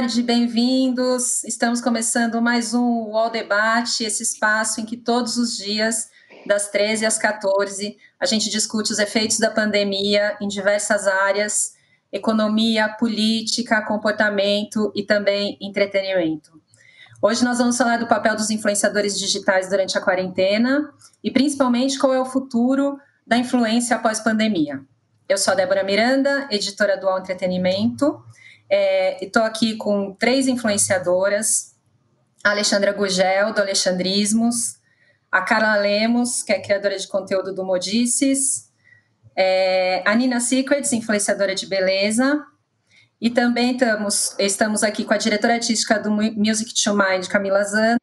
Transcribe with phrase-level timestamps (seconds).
[0.00, 1.42] tarde, bem-vindos.
[1.42, 6.08] Estamos começando mais um UOL Debate, esse espaço em que todos os dias,
[6.46, 11.74] das 13 às 14, a gente discute os efeitos da pandemia em diversas áreas:
[12.12, 16.52] economia, política, comportamento e também entretenimento.
[17.20, 20.92] Hoje nós vamos falar do papel dos influenciadores digitais durante a quarentena
[21.24, 24.80] e principalmente qual é o futuro da influência após pandemia.
[25.28, 28.22] Eu sou a Débora Miranda, editora do UOL Entretenimento
[28.70, 31.74] é, Estou aqui com três influenciadoras:
[32.44, 34.78] a Alexandra Gugel, do Alexandrismos,
[35.30, 38.70] a Carla Lemos, que é criadora de conteúdo do Modices,
[39.36, 42.44] é, a Nina Secrets, influenciadora de beleza,
[43.20, 47.96] e também estamos, estamos aqui com a diretora artística do Music to Mind, Camila Zan,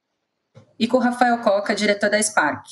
[0.79, 2.65] e com o Rafael Coca, diretor da Spark.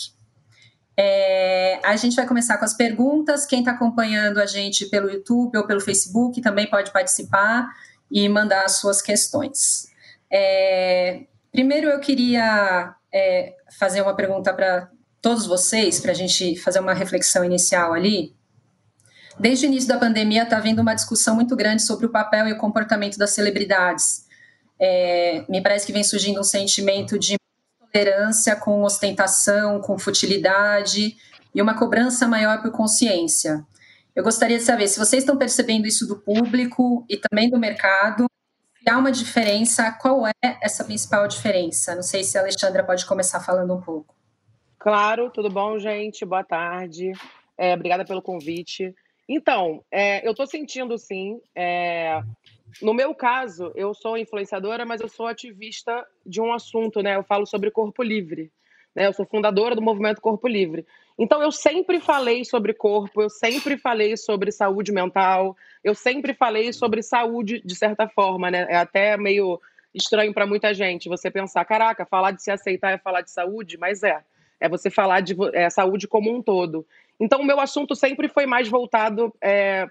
[0.96, 3.46] É, a gente vai começar com as perguntas.
[3.46, 7.68] Quem está acompanhando a gente pelo YouTube ou pelo Facebook também pode participar
[8.12, 9.88] e mandar as suas questões.
[10.32, 14.90] É, primeiro, eu queria é, fazer uma pergunta para
[15.22, 18.36] todos vocês, para a gente fazer uma reflexão inicial ali.
[19.40, 22.54] Desde o início da pandemia, está havendo uma discussão muito grande sobre o papel e
[22.54, 24.28] o comportamento das celebridades.
[24.80, 27.36] É, me parece que vem surgindo um sentimento de
[27.94, 31.16] tolerância com ostentação, com futilidade
[31.54, 33.64] e uma cobrança maior por consciência.
[34.16, 38.26] Eu gostaria de saber se vocês estão percebendo isso do público e também do mercado.
[38.82, 41.96] Se há uma diferença, qual é essa principal diferença?
[41.96, 44.16] Não sei se a Alexandra pode começar falando um pouco.
[44.80, 46.26] Claro, tudo bom, gente?
[46.26, 47.12] Boa tarde.
[47.58, 48.94] É, obrigada pelo convite.
[49.30, 51.40] Então, é, eu estou sentindo, sim.
[51.56, 52.22] É,
[52.82, 57.16] no meu caso, eu sou influenciadora, mas eu sou ativista de um assunto, né?
[57.16, 58.52] Eu falo sobre corpo livre.
[58.96, 59.08] Né?
[59.08, 60.86] Eu sou fundadora do movimento Corpo Livre.
[61.18, 66.72] Então, eu sempre falei sobre corpo, eu sempre falei sobre saúde mental, eu sempre falei
[66.74, 68.66] sobre saúde, de certa forma, né?
[68.70, 69.60] É até meio
[69.94, 73.78] estranho para muita gente você pensar: caraca, falar de se aceitar é falar de saúde,
[73.78, 74.24] mas é.
[74.60, 76.86] É você falar de é, saúde como um todo.
[77.20, 79.88] Então, o meu assunto sempre foi mais voltado é,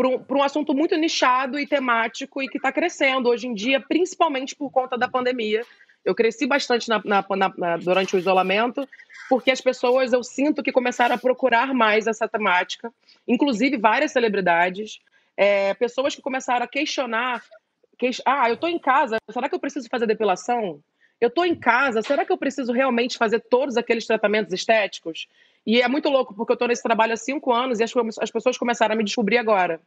[0.00, 3.80] para um, um, assunto muito nichado e temático e que está crescendo hoje em dia,
[3.80, 5.62] principalmente por conta da pandemia,
[6.02, 7.24] eu cresci bastante na, na,
[7.58, 8.88] na, durante o isolamento,
[9.28, 12.90] porque as pessoas, eu sinto que começaram a procurar mais essa temática,
[13.28, 15.00] inclusive várias celebridades,
[15.36, 17.44] é, pessoas que começaram a questionar:
[17.98, 20.80] que, ah, eu estou em casa, será que eu preciso fazer depilação?
[21.20, 25.28] Eu estou em casa, será que eu preciso realmente fazer todos aqueles tratamentos estéticos?
[25.66, 28.30] E é muito louco, porque eu estou nesse trabalho há cinco anos e as, as
[28.30, 29.80] pessoas começaram a me descobrir agora.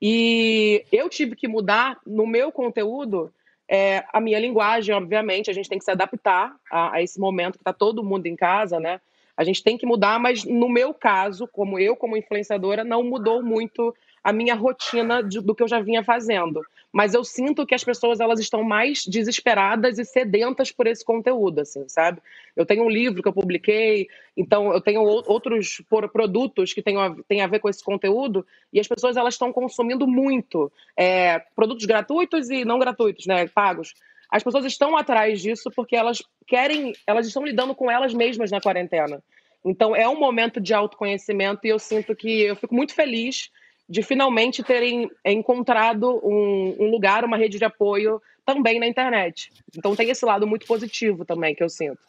[0.00, 3.32] E eu tive que mudar no meu conteúdo
[3.68, 7.54] é, a minha linguagem, obviamente, a gente tem que se adaptar a, a esse momento
[7.54, 9.00] que está todo mundo em casa, né?
[9.36, 13.42] A gente tem que mudar, mas no meu caso, como eu, como influenciadora, não mudou
[13.42, 16.62] muito a minha rotina de, do que eu já vinha fazendo.
[16.90, 21.60] Mas eu sinto que as pessoas elas estão mais desesperadas e sedentas por esse conteúdo,
[21.60, 22.22] assim, sabe?
[22.56, 27.14] Eu tenho um livro que eu publiquei, então eu tenho outros produtos que têm a,
[27.28, 31.84] têm a ver com esse conteúdo e as pessoas elas estão consumindo muito é, produtos
[31.84, 33.92] gratuitos e não gratuitos, né, pagos.
[34.30, 38.60] As pessoas estão atrás disso porque elas querem, elas estão lidando com elas mesmas na
[38.60, 39.22] quarentena.
[39.64, 43.50] Então é um momento de autoconhecimento e eu sinto que eu fico muito feliz
[43.88, 49.52] de finalmente terem encontrado um, um, lugar, uma rede de apoio também na internet.
[49.76, 52.00] Então tem esse lado muito positivo também que eu sinto.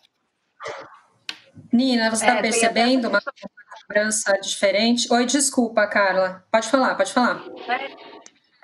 [1.72, 3.22] Nina, você está é, percebendo uma
[3.88, 5.12] cobrança diferente?
[5.12, 6.44] Oi, desculpa, Carla.
[6.52, 7.44] Pode falar, pode falar.
[7.68, 8.14] É.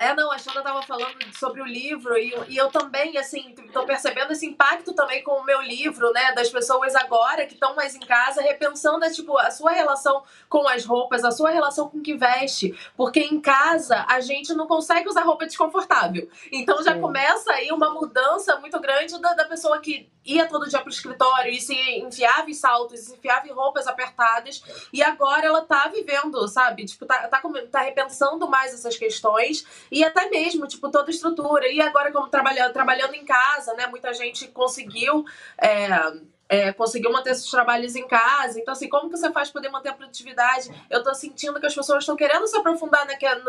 [0.02, 3.86] É, não, a Xanda estava falando sobre o livro e, e eu também, assim, estou
[3.86, 6.32] percebendo esse impacto também com o meu livro, né?
[6.32, 10.84] Das pessoas agora que estão mais em casa, repensando, tipo, a sua relação com as
[10.84, 12.76] roupas, a sua relação com o que veste.
[12.96, 16.28] Porque em casa a gente não consegue usar roupa desconfortável.
[16.50, 17.00] Então já Sim.
[17.00, 21.52] começa aí uma mudança muito grande da, da pessoa que ia todo dia pro escritório
[21.52, 24.62] e se enfiava em saltos, se enfiava em roupas apertadas.
[24.92, 26.84] E agora ela tá vivendo, sabe?
[26.84, 31.68] Tipo, tá, tá, tá repensando mais essas questões e até mesmo, tipo, toda a estrutura.
[31.68, 33.86] E agora, como trabalhando, trabalhando em casa, né?
[33.86, 35.24] Muita gente conseguiu.
[35.58, 35.88] É,
[36.52, 38.60] é, conseguiu manter esses trabalhos em casa.
[38.60, 40.70] Então, assim, como você faz poder manter a produtividade?
[40.90, 43.06] Eu tô sentindo que as pessoas estão querendo se aprofundar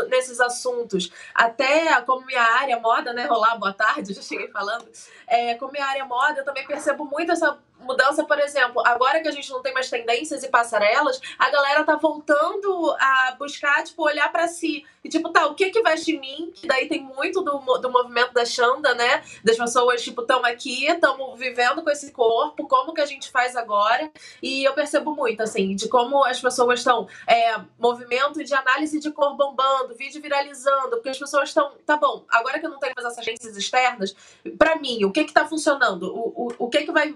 [0.08, 1.12] nesses assuntos.
[1.36, 3.30] Até como minha área moda, né?
[3.30, 4.88] Olá, boa tarde, já cheguei falando.
[5.28, 9.28] É, como minha área moda, eu também percebo muito essa mudança, por exemplo, agora que
[9.28, 14.04] a gente não tem mais tendências e passarelas, a galera tá voltando a buscar, tipo,
[14.04, 14.86] olhar para si.
[15.04, 16.52] E, tipo, tá, o que que veste em mim?
[16.56, 19.22] Que daí tem muito do, do movimento da Xanda, né?
[19.44, 23.56] Das pessoas, tipo, estão aqui, estamos vivendo com esse corpo, como que a gente faz
[23.56, 24.10] agora?
[24.42, 29.12] E eu percebo muito, assim, de como as pessoas estão, é, movimento de análise de
[29.12, 32.94] cor bombando, vídeo viralizando, porque as pessoas estão, tá bom, agora que eu não tenho
[32.96, 34.16] mais essas agências externas,
[34.58, 36.04] para mim, o que que tá funcionando?
[36.16, 37.14] O, o, o que que vai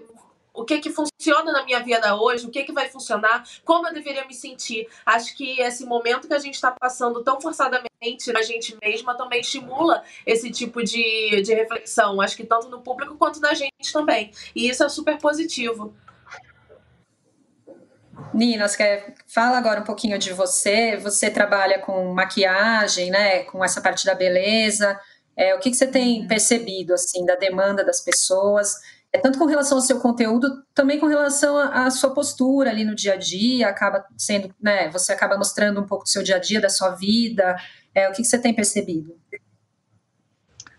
[0.57, 3.93] o que que funciona na minha vida hoje, o que que vai funcionar, como eu
[3.93, 4.87] deveria me sentir.
[5.05, 9.41] Acho que esse momento que a gente está passando tão forçadamente na gente mesma também
[9.41, 12.19] estimula esse tipo de, de reflexão.
[12.19, 14.31] Acho que tanto no público quanto na gente também.
[14.55, 15.93] E isso é super positivo.
[18.33, 19.13] Nina, quer...
[19.27, 20.97] fala agora um pouquinho de você.
[20.97, 23.43] Você trabalha com maquiagem, né?
[23.43, 24.99] Com essa parte da beleza.
[25.35, 26.27] É, o que, que você tem uhum.
[26.27, 28.73] percebido assim da demanda das pessoas?
[29.17, 32.93] É tanto com relação ao seu conteúdo, também com relação à sua postura ali no
[32.93, 34.89] dia a dia, acaba sendo, né?
[34.91, 37.57] Você acaba mostrando um pouco do seu dia a dia, da sua vida.
[37.95, 39.15] É, o que, que você tem percebido?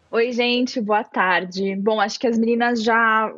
[0.08, 1.75] Oi, gente, boa tarde.
[1.75, 3.29] Bom, acho que as meninas já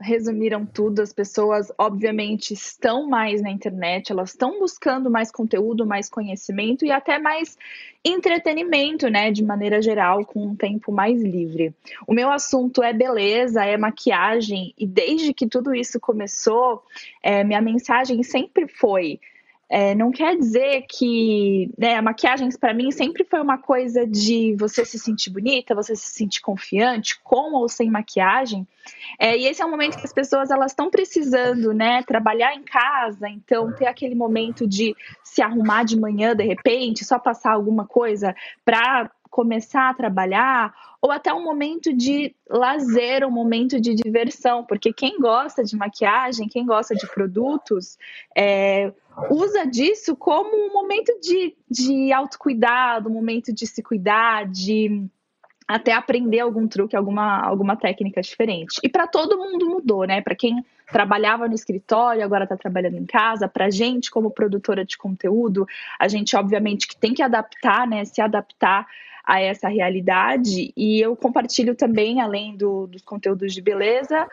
[0.00, 1.02] resumiram tudo.
[1.02, 6.90] As pessoas, obviamente, estão mais na internet, elas estão buscando mais conteúdo, mais conhecimento e
[6.90, 7.58] até mais
[8.04, 11.74] entretenimento, né, de maneira geral, com um tempo mais livre.
[12.06, 16.82] O meu assunto é beleza, é maquiagem, e desde que tudo isso começou,
[17.22, 19.20] é, minha mensagem sempre foi
[19.72, 24.56] é, não quer dizer que né, a maquiagem para mim sempre foi uma coisa de
[24.58, 28.66] você se sentir bonita, você se sentir confiante, com ou sem maquiagem.
[29.16, 32.64] É, e esse é um momento que as pessoas elas estão precisando, né, trabalhar em
[32.64, 37.86] casa, então ter aquele momento de se arrumar de manhã de repente, só passar alguma
[37.86, 38.34] coisa
[38.64, 44.92] para começar a trabalhar, ou até um momento de lazer, um momento de diversão, porque
[44.92, 47.96] quem gosta de maquiagem, quem gosta de produtos,
[48.36, 48.92] é,
[49.28, 55.08] usa disso como um momento de, de autocuidado, um momento de se cuidar, de
[55.66, 58.80] até aprender algum truque, alguma, alguma técnica diferente.
[58.82, 60.20] E para todo mundo mudou, né?
[60.20, 63.46] Para quem trabalhava no escritório, agora está trabalhando em casa.
[63.46, 65.64] Para gente, como produtora de conteúdo,
[65.96, 68.04] a gente obviamente que tem que adaptar, né?
[68.04, 68.84] Se adaptar
[69.24, 70.72] a essa realidade.
[70.76, 74.26] E eu compartilho também, além do, dos conteúdos de beleza,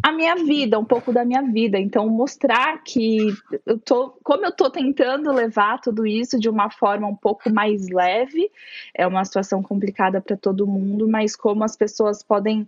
[0.00, 1.78] a minha vida, um pouco da minha vida.
[1.78, 3.34] Então, mostrar que
[3.66, 7.88] eu tô, como eu estou tentando levar tudo isso de uma forma um pouco mais
[7.88, 8.50] leve,
[8.94, 12.66] é uma situação complicada para todo mundo, mas como as pessoas podem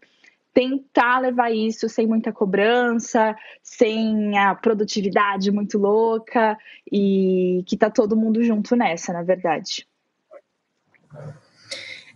[0.52, 6.56] tentar levar isso sem muita cobrança, sem a produtividade muito louca
[6.90, 9.86] e que tá todo mundo junto nessa, na verdade.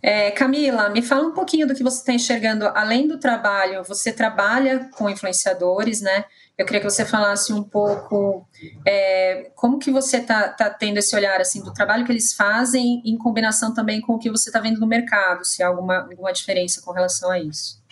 [0.00, 4.12] É, Camila, me fala um pouquinho do que você está enxergando, além do trabalho, você
[4.12, 6.24] trabalha com influenciadores, né?
[6.56, 8.46] Eu queria que você falasse um pouco
[8.86, 13.02] é, como que você está tá tendo esse olhar assim do trabalho que eles fazem
[13.04, 16.32] em combinação também com o que você está vendo no mercado, se há alguma, alguma
[16.32, 17.82] diferença com relação a isso.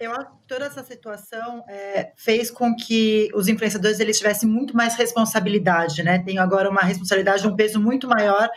[0.00, 4.76] Eu acho que toda essa situação é, fez com que os influenciadores eles tivessem muito
[4.76, 6.18] mais responsabilidade, né?
[6.18, 8.50] Tem agora uma responsabilidade, um peso muito maior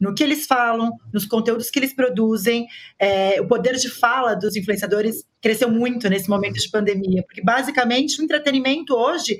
[0.00, 2.66] no que eles falam, nos conteúdos que eles produzem.
[2.98, 8.20] É, o poder de fala dos influenciadores cresceu muito nesse momento de pandemia, porque basicamente
[8.20, 9.38] o entretenimento hoje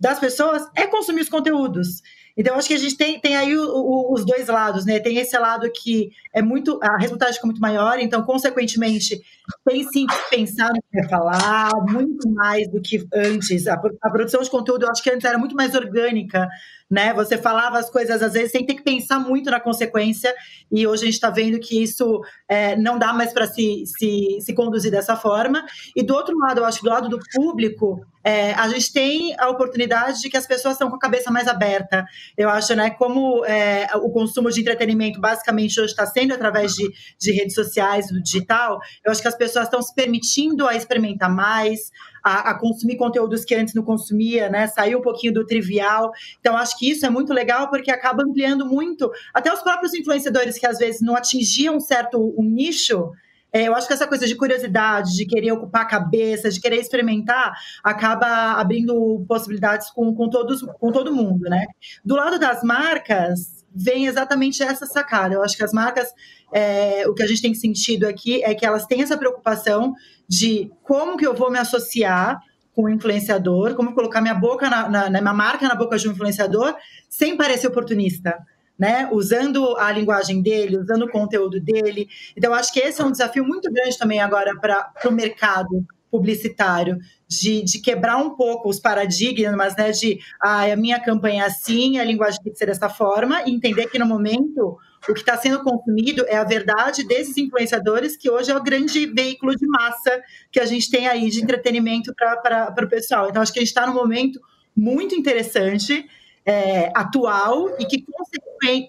[0.00, 2.02] das pessoas é consumir os conteúdos.
[2.38, 5.00] Então, acho que a gente tem, tem aí o, o, os dois lados, né?
[5.00, 6.78] Tem esse lado que é muito.
[6.80, 9.20] A resultado fica muito maior, então, consequentemente,
[9.66, 13.66] tem sim que pensar no que vai falar, muito mais do que antes.
[13.66, 16.48] A, a produção de conteúdo, eu acho que antes era muito mais orgânica
[16.90, 17.12] né?
[17.14, 20.34] Você falava as coisas às vezes sem ter que pensar muito na consequência,
[20.70, 24.38] e hoje a gente está vendo que isso é, não dá mais para se, se,
[24.40, 25.64] se conduzir dessa forma.
[25.94, 29.34] E do outro lado, eu acho que do lado do público, é, a gente tem
[29.38, 32.04] a oportunidade de que as pessoas estão com a cabeça mais aberta.
[32.36, 36.90] Eu acho, né, como é, o consumo de entretenimento basicamente hoje está sendo através de,
[37.18, 41.34] de redes sociais, do digital, eu acho que as pessoas estão se permitindo a experimentar
[41.34, 41.90] mais,
[42.22, 44.66] a, a, consumir conteúdos que antes não consumia, né?
[44.66, 46.10] Sair um pouquinho do trivial.
[46.40, 50.58] Então, acho que isso é muito legal porque acaba ampliando muito até os próprios influenciadores
[50.58, 53.10] que às vezes não atingiam certo um nicho.
[53.52, 56.76] É, eu acho que essa coisa de curiosidade, de querer ocupar a cabeça, de querer
[56.76, 61.64] experimentar, acaba abrindo possibilidades com, com, todos, com todo mundo, né?
[62.04, 65.34] Do lado das marcas, vem exatamente essa sacada.
[65.34, 66.12] Eu acho que as marcas,
[66.52, 69.94] é, o que a gente tem sentido aqui é que elas têm essa preocupação
[70.28, 72.40] de como que eu vou me associar
[72.74, 76.08] com o influenciador, como colocar minha boca na, na, na minha marca na boca de
[76.08, 76.76] um influenciador
[77.08, 78.38] sem parecer oportunista.
[78.78, 79.08] Né?
[79.10, 82.08] Usando a linguagem dele, usando o conteúdo dele.
[82.36, 86.98] Então, acho que esse é um desafio muito grande também agora para o mercado publicitário,
[87.26, 89.90] de, de, quebrar um pouco os paradigmas, né?
[89.90, 93.50] De ah, a minha campanha é assim, a linguagem tem que ser dessa forma, e
[93.50, 94.78] entender que no momento
[95.08, 99.06] o que está sendo consumido é a verdade desses influenciadores, que hoje é o grande
[99.06, 103.28] veículo de massa que a gente tem aí de entretenimento para o pessoal.
[103.28, 104.40] Então, acho que a gente está num momento
[104.76, 106.06] muito interessante,
[106.44, 108.04] é, atual, e que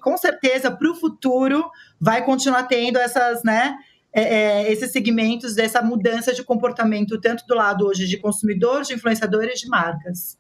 [0.02, 3.78] com, certeza para o futuro vai continuar tendo essas, né?
[4.12, 8.96] É, é, esses segmentos dessa mudança de comportamento, tanto do lado hoje de consumidor, de
[8.96, 10.36] influenciadores, de marcas.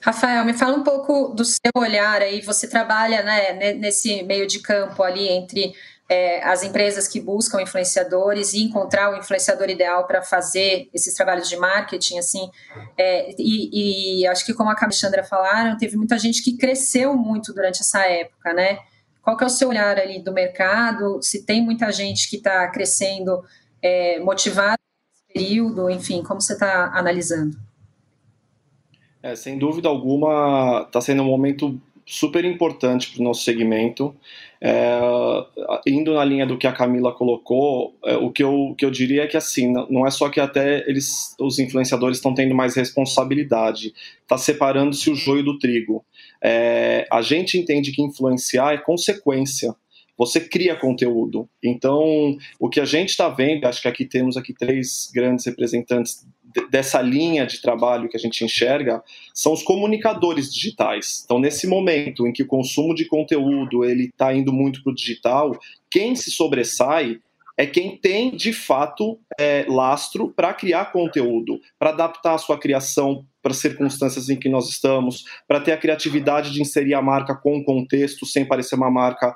[0.00, 2.40] Rafael, me fala um pouco do seu olhar aí.
[2.42, 5.74] Você trabalha né, nesse meio de campo ali entre
[6.08, 11.48] é, as empresas que buscam influenciadores e encontrar o influenciador ideal para fazer esses trabalhos
[11.48, 12.50] de marketing, assim.
[12.96, 17.52] É, e, e, acho que como a Alexandra falaram, teve muita gente que cresceu muito
[17.52, 18.78] durante essa época, né?
[19.22, 21.20] Qual que é o seu olhar ali do mercado?
[21.22, 23.44] Se tem muita gente que está crescendo
[23.82, 24.78] é, motivada
[25.12, 27.67] nesse período, enfim, como você está analisando?
[29.22, 34.14] É, sem dúvida alguma, está sendo um momento super importante para o nosso segmento.
[34.60, 34.98] É,
[35.86, 39.24] indo na linha do que a Camila colocou, é, o, que eu, que eu diria
[39.24, 43.92] é que assim, não é só que até eles, os influenciadores estão tendo mais responsabilidade,
[44.22, 46.04] está separando-se o joio do trigo.
[46.42, 49.74] É, a gente entende que influenciar é consequência.
[50.16, 51.48] Você cria conteúdo.
[51.62, 56.26] Então, o que a gente está vendo, acho que aqui temos aqui três grandes representantes
[56.70, 59.02] dessa linha de trabalho que a gente enxerga
[59.34, 61.22] são os comunicadores digitais.
[61.24, 64.94] Então, nesse momento em que o consumo de conteúdo ele está indo muito para o
[64.94, 65.58] digital,
[65.90, 67.20] quem se sobressai
[67.58, 73.26] é quem tem de fato é, lastro para criar conteúdo, para adaptar a sua criação
[73.42, 77.34] para as circunstâncias em que nós estamos, para ter a criatividade de inserir a marca
[77.34, 79.34] com o contexto, sem parecer uma marca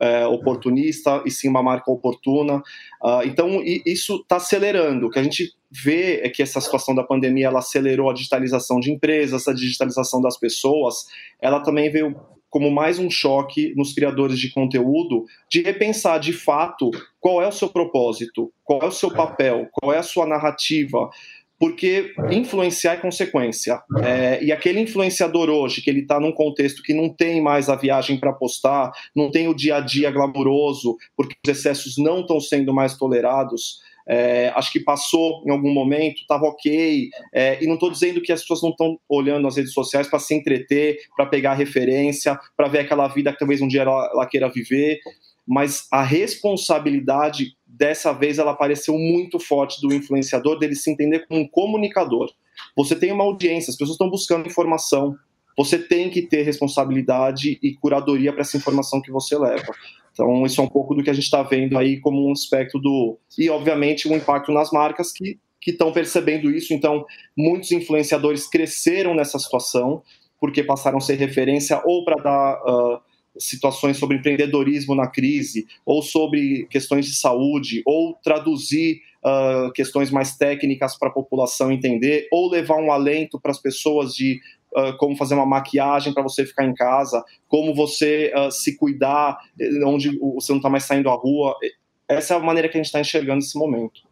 [0.00, 2.56] é, oportunista e sim uma marca oportuna.
[3.02, 5.08] Uh, então, isso está acelerando.
[5.08, 8.92] Que a gente vê é que essa situação da pandemia ela acelerou a digitalização de
[8.92, 11.06] empresas, a digitalização das pessoas.
[11.42, 12.14] Ela também veio
[12.48, 17.52] como mais um choque nos criadores de conteúdo de repensar de fato qual é o
[17.52, 21.10] seu propósito, qual é o seu papel, qual é a sua narrativa,
[21.58, 23.82] porque influenciar é consequência.
[24.02, 27.74] É, e aquele influenciador hoje, que ele está num contexto que não tem mais a
[27.74, 32.38] viagem para postar, não tem o dia a dia glamouroso, porque os excessos não estão
[32.38, 37.08] sendo mais tolerados, é, acho que passou em algum momento, estava ok.
[37.32, 40.18] É, e não estou dizendo que as pessoas não estão olhando as redes sociais para
[40.18, 44.26] se entreter, para pegar referência, para ver aquela vida que talvez um dia ela, ela
[44.26, 44.98] queira viver.
[45.46, 51.40] Mas a responsabilidade dessa vez ela apareceu muito forte do influenciador, dele se entender como
[51.40, 52.30] um comunicador.
[52.76, 55.14] Você tem uma audiência, as pessoas estão buscando informação.
[55.56, 59.72] Você tem que ter responsabilidade e curadoria para essa informação que você leva.
[60.14, 62.78] Então, isso é um pouco do que a gente está vendo aí como um aspecto
[62.78, 63.18] do.
[63.36, 66.72] E, obviamente, um impacto nas marcas que estão percebendo isso.
[66.72, 67.04] Então,
[67.36, 70.02] muitos influenciadores cresceram nessa situação,
[70.40, 73.00] porque passaram a ser referência ou para dar uh,
[73.36, 80.36] situações sobre empreendedorismo na crise, ou sobre questões de saúde, ou traduzir uh, questões mais
[80.36, 84.40] técnicas para a população entender, ou levar um alento para as pessoas de
[84.76, 89.38] uh, como fazer uma maquiagem para você ficar em casa, como você uh, se cuidar,
[89.60, 91.56] eh, onde você não está mais saindo à rua.
[92.08, 94.02] Essa é a maneira que a gente está enxergando esse momento.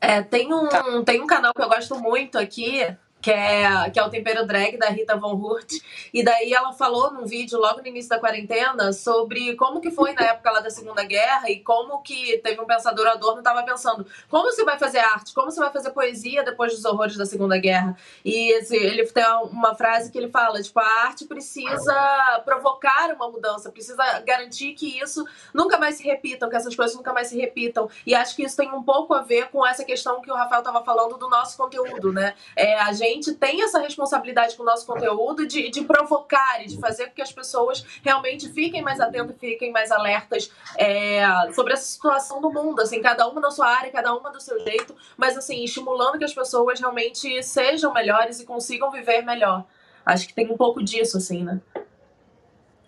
[0.00, 0.82] É, tem um, tá.
[1.04, 2.84] tem um canal que eu gosto muito aqui,
[3.22, 5.74] que é, que é o Tempero Drag, da Rita Von Hurt.
[6.12, 10.12] E daí ela falou num vídeo logo no início da quarentena sobre como que foi
[10.12, 14.04] na época lá da Segunda Guerra e como que teve um pensador Adorno estava pensando
[14.28, 17.56] como você vai fazer arte, como você vai fazer poesia depois dos horrores da Segunda
[17.58, 17.96] Guerra.
[18.24, 23.30] E assim, ele tem uma frase que ele fala, tipo, a arte precisa provocar uma
[23.30, 25.24] mudança, precisa garantir que isso
[25.54, 27.88] nunca mais se repitam, que essas coisas nunca mais se repitam.
[28.04, 30.60] E acho que isso tem um pouco a ver com essa questão que o Rafael
[30.60, 32.34] estava falando do nosso conteúdo, né?
[32.56, 36.66] É, a gente gente tem essa responsabilidade com o nosso conteúdo de, de provocar e
[36.66, 41.72] de fazer com que as pessoas realmente fiquem mais atentas, fiquem mais alertas é, sobre
[41.72, 44.94] essa situação do mundo, assim, cada uma na sua área, cada uma do seu jeito,
[45.16, 49.64] mas assim, estimulando que as pessoas realmente sejam melhores e consigam viver melhor.
[50.04, 51.60] Acho que tem um pouco disso, assim, né?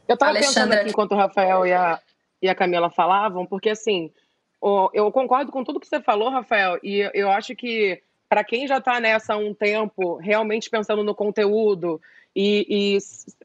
[0.06, 0.54] Eu tava Alexandre...
[0.54, 2.00] pensando aqui enquanto o Rafael e a,
[2.42, 4.12] e a Camila falavam, porque assim,
[4.92, 8.02] eu concordo com tudo que você falou, Rafael, e eu acho que
[8.34, 12.02] para quem já está nessa há um tempo, realmente pensando no conteúdo
[12.34, 12.98] e, e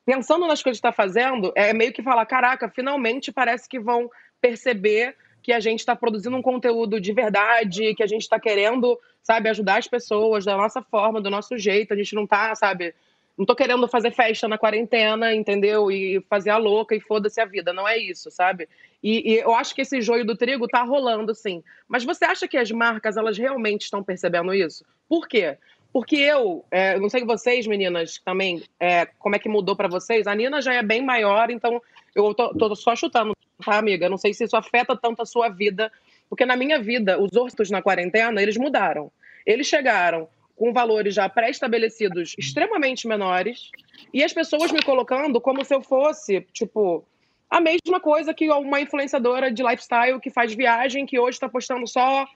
[0.04, 4.10] pensando nas coisas que está fazendo, é meio que falar: caraca, finalmente parece que vão
[4.42, 9.00] perceber que a gente está produzindo um conteúdo de verdade, que a gente está querendo,
[9.22, 11.94] sabe, ajudar as pessoas da nossa forma, do nosso jeito.
[11.94, 12.96] A gente não está, sabe,
[13.38, 15.92] não tô querendo fazer festa na quarentena, entendeu?
[15.92, 17.72] E fazer a louca e foda-se a vida.
[17.72, 18.68] Não é isso, sabe?
[19.02, 21.64] E, e, eu acho que esse joio do trigo está rolando, sim.
[21.88, 24.84] Mas você acha que as marcas elas realmente estão percebendo isso?
[25.08, 25.58] Por quê?
[25.92, 30.28] Porque eu, é, não sei vocês, meninas, também, é, como é que mudou para vocês.
[30.28, 31.82] A Nina já é bem maior, então
[32.16, 34.10] eu tô, tô, só chutando, tá, amiga?
[34.10, 35.92] Não sei se isso afeta tanto a sua vida,
[36.30, 39.12] porque na minha vida, os orços na quarentena, eles mudaram.
[39.46, 43.72] Eles chegaram com valores já pré-estabelecidos extremamente menores,
[44.14, 47.06] e as pessoas me colocando como se eu fosse, tipo,
[47.50, 51.88] a mesma coisa que uma influenciadora de lifestyle que faz viagem, que hoje está postando
[51.88, 52.28] só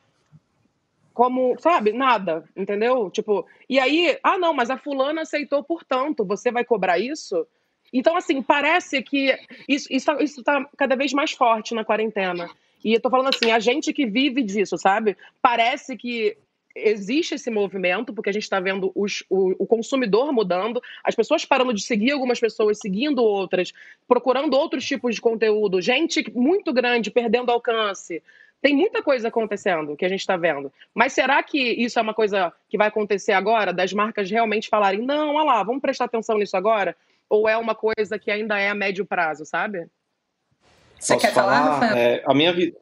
[1.13, 3.09] como, sabe, nada, entendeu?
[3.11, 7.45] Tipo, e aí, ah, não, mas a fulana aceitou, portanto, você vai cobrar isso?
[7.93, 9.37] Então, assim, parece que
[9.69, 12.49] isso está isso tá cada vez mais forte na quarentena.
[12.83, 15.15] E eu tô falando assim, a gente que vive disso, sabe?
[15.39, 16.35] Parece que
[16.75, 21.45] existe esse movimento, porque a gente está vendo os, o, o, consumidor mudando, as pessoas
[21.45, 23.71] parando de seguir algumas pessoas, seguindo outras,
[24.07, 28.23] procurando outros tipos de conteúdo, gente muito grande perdendo alcance.
[28.61, 30.71] Tem muita coisa acontecendo que a gente está vendo.
[30.93, 35.01] Mas será que isso é uma coisa que vai acontecer agora, das marcas realmente falarem,
[35.01, 36.95] não, olha lá, vamos prestar atenção nisso agora?
[37.29, 39.87] Ou é uma coisa que ainda é a médio prazo, sabe?
[40.97, 42.77] Você Posso quer falar, falar é, a minha vida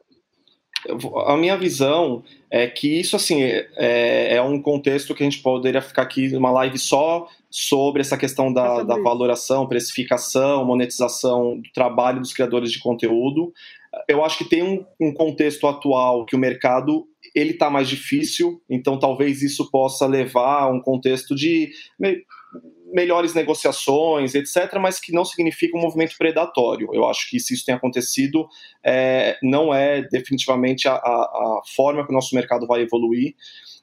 [1.26, 5.80] a minha visão é que isso assim é, é, um contexto que a gente poderia
[5.80, 12.20] ficar aqui numa live só sobre essa questão da, da valoração, precificação, monetização do trabalho
[12.20, 13.52] dos criadores de conteúdo.
[14.08, 18.60] Eu acho que tem um, um contexto atual que o mercado ele está mais difícil,
[18.68, 21.70] então talvez isso possa levar a um contexto de
[22.92, 26.88] melhores negociações, etc., mas que não significa um movimento predatório.
[26.92, 28.46] Eu acho que se isso tem acontecido,
[28.84, 33.34] é, não é definitivamente a, a, forma que o nosso mercado vai evoluir.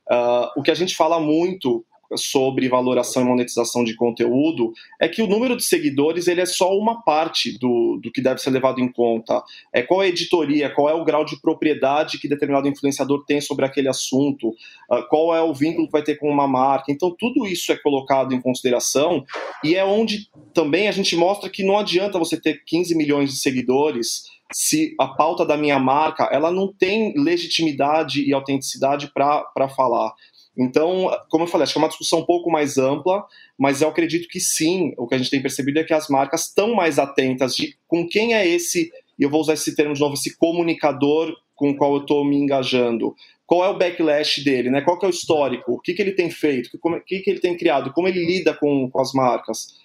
[0.09, 1.85] Uh, o que a gente fala muito
[2.15, 6.75] sobre valoração e monetização de conteúdo é que o número de seguidores ele é só
[6.75, 9.43] uma parte do, do que deve ser levado em conta.
[9.73, 13.39] É qual é a editoria, qual é o grau de propriedade que determinado influenciador tem
[13.41, 16.91] sobre aquele assunto, uh, qual é o vínculo que vai ter com uma marca.
[16.91, 19.23] Então tudo isso é colocado em consideração
[19.63, 23.37] e é onde também a gente mostra que não adianta você ter 15 milhões de
[23.37, 30.13] seguidores se a pauta da minha marca ela não tem legitimidade e autenticidade para falar.
[30.59, 33.23] Então, como eu falei, acho que é uma discussão um pouco mais ampla,
[33.57, 36.47] mas eu acredito que sim, o que a gente tem percebido é que as marcas
[36.47, 40.01] estão mais atentas de com quem é esse, e eu vou usar esse termo de
[40.01, 43.15] novo, esse comunicador com o qual eu estou me engajando.
[43.45, 44.81] Qual é o backlash dele, né?
[44.81, 45.73] Qual é o histórico?
[45.73, 46.69] O que, que ele tem feito?
[46.81, 47.93] O que, que ele tem criado?
[47.93, 49.77] Como ele lida com, com as marcas?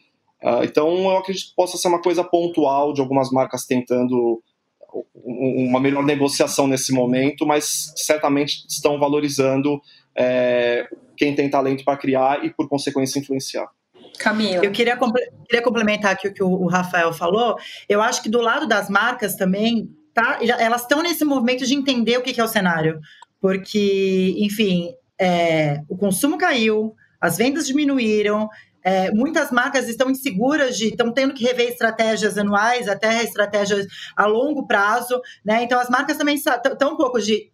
[0.43, 4.43] Uh, então, eu acredito que possa ser uma coisa pontual de algumas marcas tentando
[5.15, 9.81] uma melhor negociação nesse momento, mas certamente estão valorizando
[10.17, 13.69] é, quem tem talento para criar e, por consequência, influenciar.
[14.19, 14.65] Camila.
[14.65, 14.97] Eu queria,
[15.49, 17.57] queria complementar aqui o que o Rafael falou.
[17.89, 22.19] Eu acho que do lado das marcas também, tá, elas estão nesse movimento de entender
[22.19, 23.01] o que é o cenário.
[23.41, 28.49] Porque, enfim, é, o consumo caiu, as vendas diminuíram,
[28.85, 34.27] é, muitas marcas estão inseguras de estão tendo que rever estratégias anuais, até estratégias a
[34.27, 35.63] longo prazo, né?
[35.63, 37.51] Então as marcas também estão um pouco de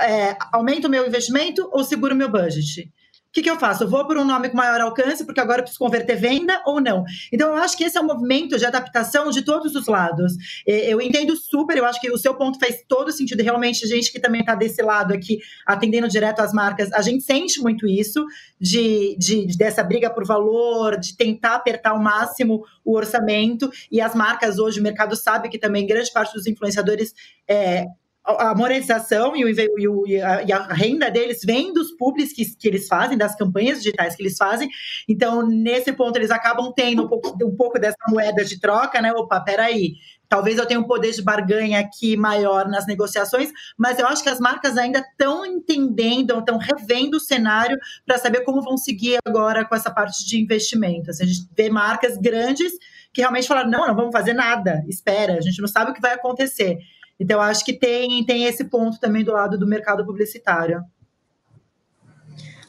[0.00, 2.90] é, aumento o meu investimento ou seguro o meu budget?
[3.28, 3.84] O que, que eu faço?
[3.84, 6.80] Eu vou por um nome com maior alcance, porque agora eu preciso converter venda ou
[6.80, 7.04] não?
[7.30, 10.32] Então, eu acho que esse é um movimento de adaptação de todos os lados.
[10.66, 13.42] Eu entendo super, eu acho que o seu ponto faz todo sentido.
[13.42, 17.24] Realmente, a gente que também está desse lado aqui, atendendo direto às marcas, a gente
[17.24, 18.24] sente muito isso,
[18.58, 23.70] de, de, dessa briga por valor, de tentar apertar ao máximo o orçamento.
[23.92, 27.12] E as marcas hoje, o mercado sabe que também grande parte dos influenciadores
[27.46, 27.84] é,
[28.26, 32.66] a monetização e, o, e, a, e, a, renda deles vem dos públicos que, que,
[32.66, 34.68] eles fazem, das campanhas digitais que eles fazem.
[35.08, 39.12] Então, nesse ponto, eles acabam tendo um pouco, um pouco dessa moeda de troca, né?
[39.12, 39.94] Opa, peraí.
[40.28, 44.28] Talvez eu tenha um poder de barganha aqui maior nas negociações, mas eu acho que
[44.28, 49.64] as marcas ainda estão entendendo, estão revendo o cenário para saber como vão seguir agora
[49.64, 51.10] com essa parte de investimento.
[51.10, 52.72] Assim, a gente vê marcas grandes
[53.12, 56.00] que realmente falaram: não, não vamos fazer nada, espera, a gente não sabe o que
[56.00, 56.78] vai acontecer.
[57.18, 60.82] Então, acho que tem, tem esse ponto também do lado do mercado publicitário.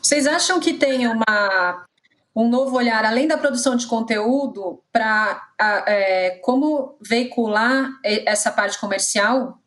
[0.02, 1.86] Vocês acham que tem uma,
[2.34, 9.60] um novo olhar, além da produção de conteúdo, para é, como veicular essa parte comercial?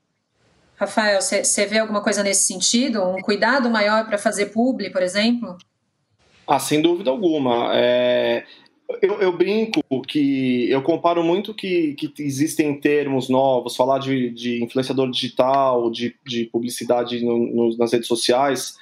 [0.76, 3.04] Rafael, você vê alguma coisa nesse sentido?
[3.04, 5.58] Um cuidado maior para fazer publi, por exemplo?
[6.46, 7.70] Ah, sem dúvida alguma.
[7.74, 8.46] É,
[9.02, 14.62] eu, eu, brinco que eu comparo muito que, que existem termos novos, falar de, de
[14.62, 18.76] influenciador digital, de, de publicidade no, no, nas redes sociais.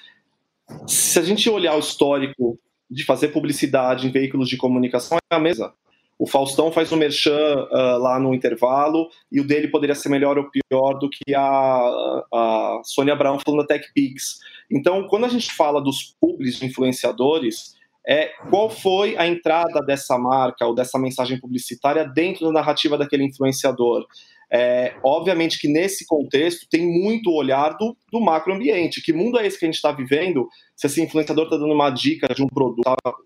[0.86, 2.58] Se a gente olhar o histórico
[2.90, 5.72] de fazer publicidade em veículos de comunicação, é a mesma.
[6.18, 10.38] o Faustão faz um merchan uh, lá no intervalo e o dele poderia ser melhor
[10.38, 14.38] ou pior do que a, a Sônia Brown falando da TechPix.
[14.70, 17.77] Então, quando a gente fala dos públicos influenciadores,
[18.08, 23.24] é qual foi a entrada dessa marca ou dessa mensagem publicitária dentro da narrativa daquele
[23.24, 24.06] influenciador?
[24.50, 29.02] É, obviamente que nesse contexto tem muito olhar do, do macroambiente.
[29.02, 30.48] Que mundo é esse que a gente está vivendo?
[30.74, 32.82] Se esse influenciador está dando uma dica de um produto,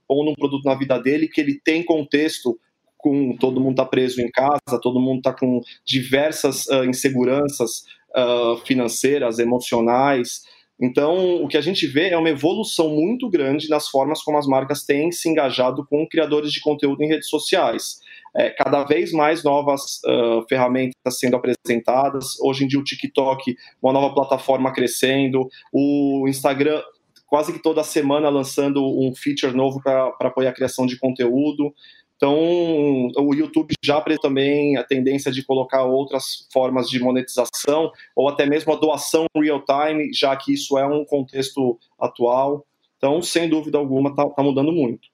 [0.09, 2.59] ou num produto na vida dele, que ele tem contexto
[2.99, 7.85] com todo mundo está preso em casa, todo mundo está com diversas uh, inseguranças
[8.16, 10.42] uh, financeiras, emocionais.
[10.83, 14.49] Então, o que a gente vê é uma evolução muito grande nas formas como as
[14.49, 18.01] marcas têm se engajado com criadores de conteúdo em redes sociais.
[18.35, 22.40] É, cada vez mais novas uh, ferramentas sendo apresentadas.
[22.40, 26.83] Hoje em dia, o TikTok, uma nova plataforma crescendo, o Instagram
[27.29, 31.73] quase que toda semana lançando um feature novo para apoiar a criação de conteúdo.
[32.22, 38.28] Então, o YouTube já apresentou também a tendência de colocar outras formas de monetização, ou
[38.28, 42.64] até mesmo a doação real-time, já que isso é um contexto atual.
[42.96, 45.08] Então, sem dúvida alguma, está tá mudando muito.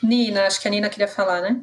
[0.00, 1.60] Nina, acho que a Nina queria falar, né?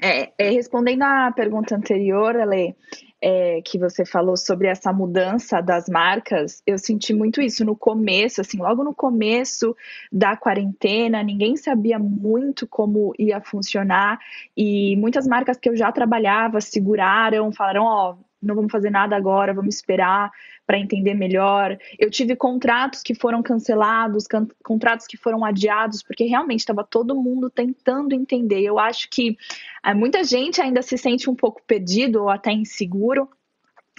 [0.00, 2.76] É, é, respondendo à pergunta anterior, Ale,
[3.22, 8.40] é, que você falou sobre essa mudança das marcas, eu senti muito isso no começo,
[8.40, 9.76] assim, logo no começo
[10.10, 14.18] da quarentena, ninguém sabia muito como ia funcionar
[14.56, 19.16] e muitas marcas que eu já trabalhava seguraram, falaram, ó, oh, não vamos fazer nada
[19.16, 20.30] agora, vamos esperar
[20.66, 21.76] para entender melhor.
[21.98, 24.26] Eu tive contratos que foram cancelados,
[24.64, 28.62] contratos que foram adiados, porque realmente estava todo mundo tentando entender.
[28.62, 29.36] Eu acho que
[29.84, 33.28] é, muita gente ainda se sente um pouco perdido ou até inseguro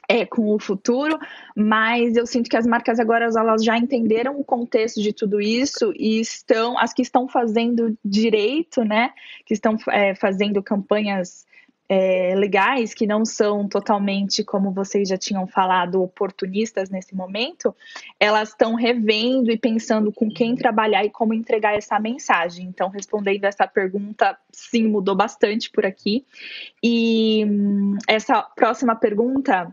[0.07, 1.17] é, com o futuro,
[1.55, 5.93] mas eu sinto que as marcas agora elas já entenderam o contexto de tudo isso
[5.95, 9.11] e estão, as que estão fazendo direito, né,
[9.45, 11.45] que estão é, fazendo campanhas
[11.93, 17.75] é, legais, que não são totalmente, como vocês já tinham falado, oportunistas nesse momento,
[18.19, 22.65] elas estão revendo e pensando com quem trabalhar e como entregar essa mensagem.
[22.65, 26.25] Então, respondendo essa pergunta, sim, mudou bastante por aqui.
[26.81, 29.71] E hum, essa próxima pergunta,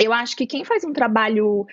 [0.00, 1.64] eu acho que quem faz um trabalho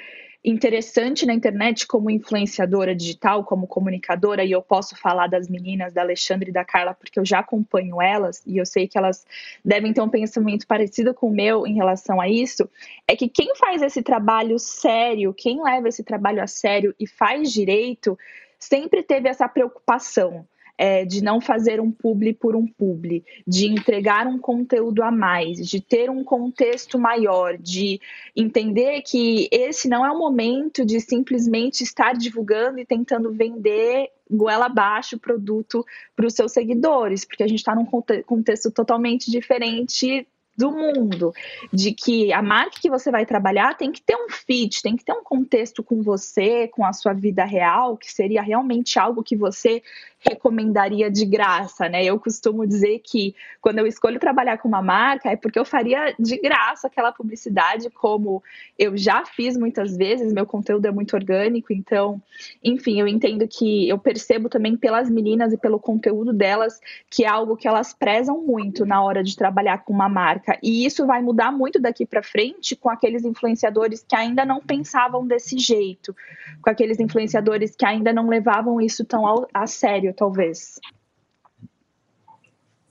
[0.44, 6.02] interessante na internet como influenciadora digital, como comunicadora, e eu posso falar das meninas, da
[6.02, 9.26] Alexandre e da Carla, porque eu já acompanho elas e eu sei que elas
[9.64, 12.70] devem ter um pensamento parecido com o meu em relação a isso,
[13.08, 17.52] é que quem faz esse trabalho sério, quem leva esse trabalho a sério e faz
[17.52, 18.18] direito,
[18.60, 20.46] sempre teve essa preocupação
[20.78, 25.58] é, de não fazer um publi por um publi, de entregar um conteúdo a mais,
[25.68, 28.02] de ter um contexto maior, de
[28.36, 34.66] entender que esse não é o momento de simplesmente estar divulgando e tentando vender goela
[34.66, 40.28] abaixo o produto para os seus seguidores, porque a gente está num contexto totalmente diferente
[40.56, 41.34] do mundo,
[41.72, 45.04] de que a marca que você vai trabalhar tem que ter um fit, tem que
[45.04, 49.36] ter um contexto com você, com a sua vida real, que seria realmente algo que
[49.36, 49.82] você
[50.28, 52.04] recomendaria de graça, né?
[52.04, 56.16] Eu costumo dizer que quando eu escolho trabalhar com uma marca é porque eu faria
[56.18, 58.42] de graça aquela publicidade, como
[58.80, 62.22] eu já fiz muitas vezes, meu conteúdo é muito orgânico, então,
[62.64, 67.28] enfim, eu entendo que eu percebo também pelas meninas e pelo conteúdo delas que é
[67.28, 70.58] algo que elas prezam muito na hora de trabalhar com uma marca.
[70.64, 75.26] E isso vai mudar muito daqui para frente com aqueles influenciadores que ainda não pensavam
[75.26, 76.16] desse jeito,
[76.62, 80.80] com aqueles influenciadores que ainda não levavam isso tão a sério talvez.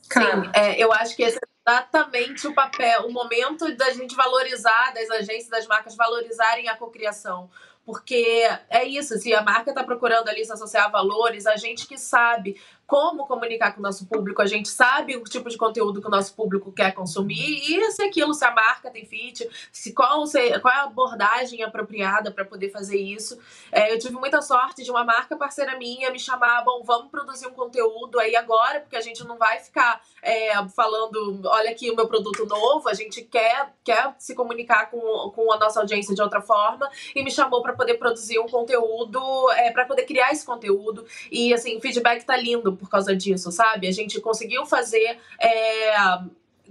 [0.02, 4.92] Sim, é, eu acho que esse é exatamente o papel, o momento da gente valorizar,
[4.92, 7.50] das agências, das marcas valorizarem a cocriação.
[7.84, 11.86] Porque é isso, se a marca está procurando ali se associar a valores, a gente
[11.86, 16.00] que sabe como comunicar com o nosso público, a gente sabe o tipo de conteúdo
[16.00, 19.92] que o nosso público quer consumir e se aquilo, se a marca tem fit, se
[19.92, 23.38] qual, se, qual é a abordagem apropriada para poder fazer isso.
[23.70, 27.46] É, eu tive muita sorte de uma marca parceira minha me chamar, bom, vamos produzir
[27.46, 31.96] um conteúdo aí agora, porque a gente não vai ficar é, falando, olha aqui o
[31.96, 36.22] meu produto novo, a gente quer, quer se comunicar com, com a nossa audiência de
[36.22, 36.90] outra forma.
[37.14, 39.20] E me chamou para poder produzir um conteúdo,
[39.52, 41.06] é, para poder criar esse conteúdo.
[41.30, 43.86] E assim, o feedback tá lindo por causa disso, sabe?
[43.86, 45.16] A gente conseguiu fazer.
[45.40, 45.94] É,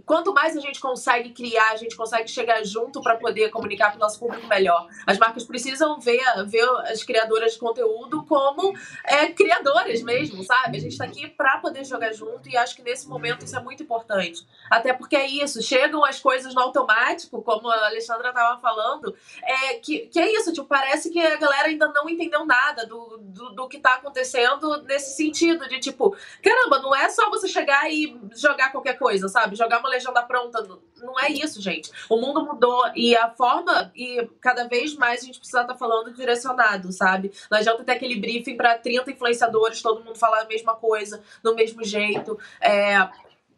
[0.06, 3.97] quanto mais a gente consegue criar, a gente consegue chegar junto para poder comunicar para
[3.97, 4.88] o nosso público melhor.
[5.06, 8.73] As marcas precisam ver, ver as criadoras de conteúdo como
[9.04, 10.77] é, criadoras mesmo, sabe?
[10.77, 13.62] A gente está aqui para poder jogar junto e acho que nesse momento isso é
[13.62, 14.45] muito importante.
[14.69, 19.73] Até porque é isso, chegam as coisas no automático, como a Alexandra estava falando, é,
[19.75, 23.49] que, que é isso, tipo, parece que a galera ainda não entendeu nada do, do,
[23.51, 28.17] do que está acontecendo nesse sentido, de tipo, caramba, não é só você chegar e
[28.36, 29.56] jogar qualquer coisa, sabe?
[29.56, 30.65] Jogar uma legenda pronta.
[30.98, 31.91] Não é isso, gente.
[32.10, 36.13] O mundo mudou e a forma, e cada vez mais a gente precisa estar falando
[36.13, 37.32] direcionado, sabe?
[37.50, 41.54] Não adianta ter aquele briefing para 30 influenciadores, todo mundo falar a mesma coisa, do
[41.54, 42.39] mesmo jeito.
[42.62, 43.10] É,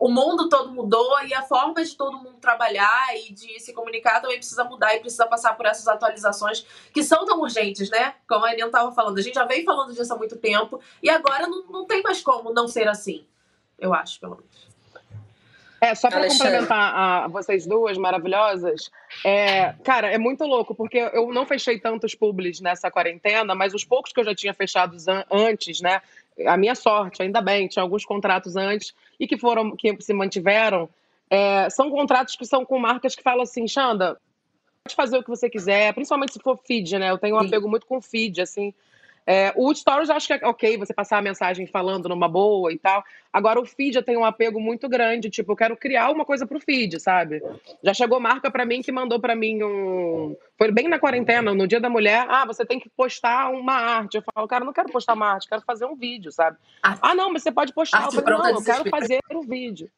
[0.04, 4.20] o mundo todo mudou e a forma de todo mundo trabalhar e de se comunicar
[4.20, 8.16] também precisa mudar e precisa passar por essas atualizações que são tão urgentes, né?
[8.28, 11.10] Como a Ariane estava falando, a gente já vem falando disso há muito tempo e
[11.10, 13.26] agora não, não tem mais como não ser assim,
[13.80, 14.73] eu acho, pelo menos.
[15.84, 18.90] É, só para complementar a vocês duas maravilhosas,
[19.26, 23.84] é, cara, é muito louco, porque eu não fechei tantos publis nessa quarentena, mas os
[23.84, 24.96] poucos que eu já tinha fechado
[25.30, 26.02] antes, né?
[26.48, 30.88] A minha sorte, ainda bem, tinha alguns contratos antes e que foram, que se mantiveram,
[31.30, 34.18] é, são contratos que são com marcas que falam assim, Xanda,
[34.86, 37.12] pode fazer o que você quiser, principalmente se for feed, né?
[37.12, 38.74] Eu tenho um apego muito com feed, assim.
[39.26, 42.72] É, o Stories eu acho que é ok você passar a mensagem falando numa boa
[42.72, 43.04] e tal.
[43.32, 46.46] Agora o feed eu tenho um apego muito grande, tipo, eu quero criar uma coisa
[46.46, 47.42] pro feed, sabe?
[47.82, 50.36] Já chegou marca para mim que mandou para mim um.
[50.58, 52.26] Foi bem na quarentena, no dia da mulher.
[52.30, 54.16] Ah, você tem que postar uma arte.
[54.16, 56.58] Eu falo, cara, não quero postar uma arte, quero fazer um vídeo, sabe?
[57.02, 58.04] Ah, não, mas você pode postar.
[58.20, 59.90] eu não, eu quero fazer um vídeo.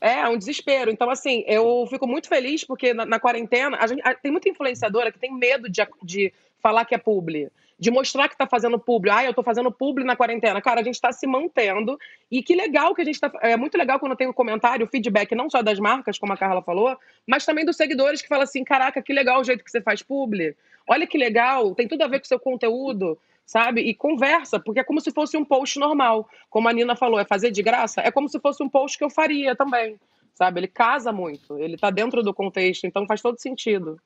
[0.00, 0.90] É, um desespero.
[0.90, 4.48] Então, assim, eu fico muito feliz porque na, na quarentena, a gente, a, tem muita
[4.48, 6.32] influenciadora que tem medo de, de
[6.62, 9.10] falar que é publi de mostrar que está fazendo publi.
[9.10, 10.60] Ah, eu estou fazendo publi na quarentena.
[10.60, 11.98] Cara, a gente está se mantendo.
[12.30, 13.32] E que legal que a gente está.
[13.40, 16.60] É muito legal quando tem um comentário, feedback, não só das marcas, como a Carla
[16.60, 16.94] falou,
[17.26, 20.02] mas também dos seguidores que falam assim: caraca, que legal o jeito que você faz
[20.02, 20.54] publi.
[20.86, 23.18] Olha que legal, tem tudo a ver com o seu conteúdo
[23.50, 23.80] sabe?
[23.80, 26.28] E conversa, porque é como se fosse um post normal.
[26.48, 28.00] Como a Nina falou, é fazer de graça?
[28.00, 29.98] É como se fosse um post que eu faria também,
[30.34, 30.60] sabe?
[30.60, 34.00] Ele casa muito, ele tá dentro do contexto, então faz todo sentido.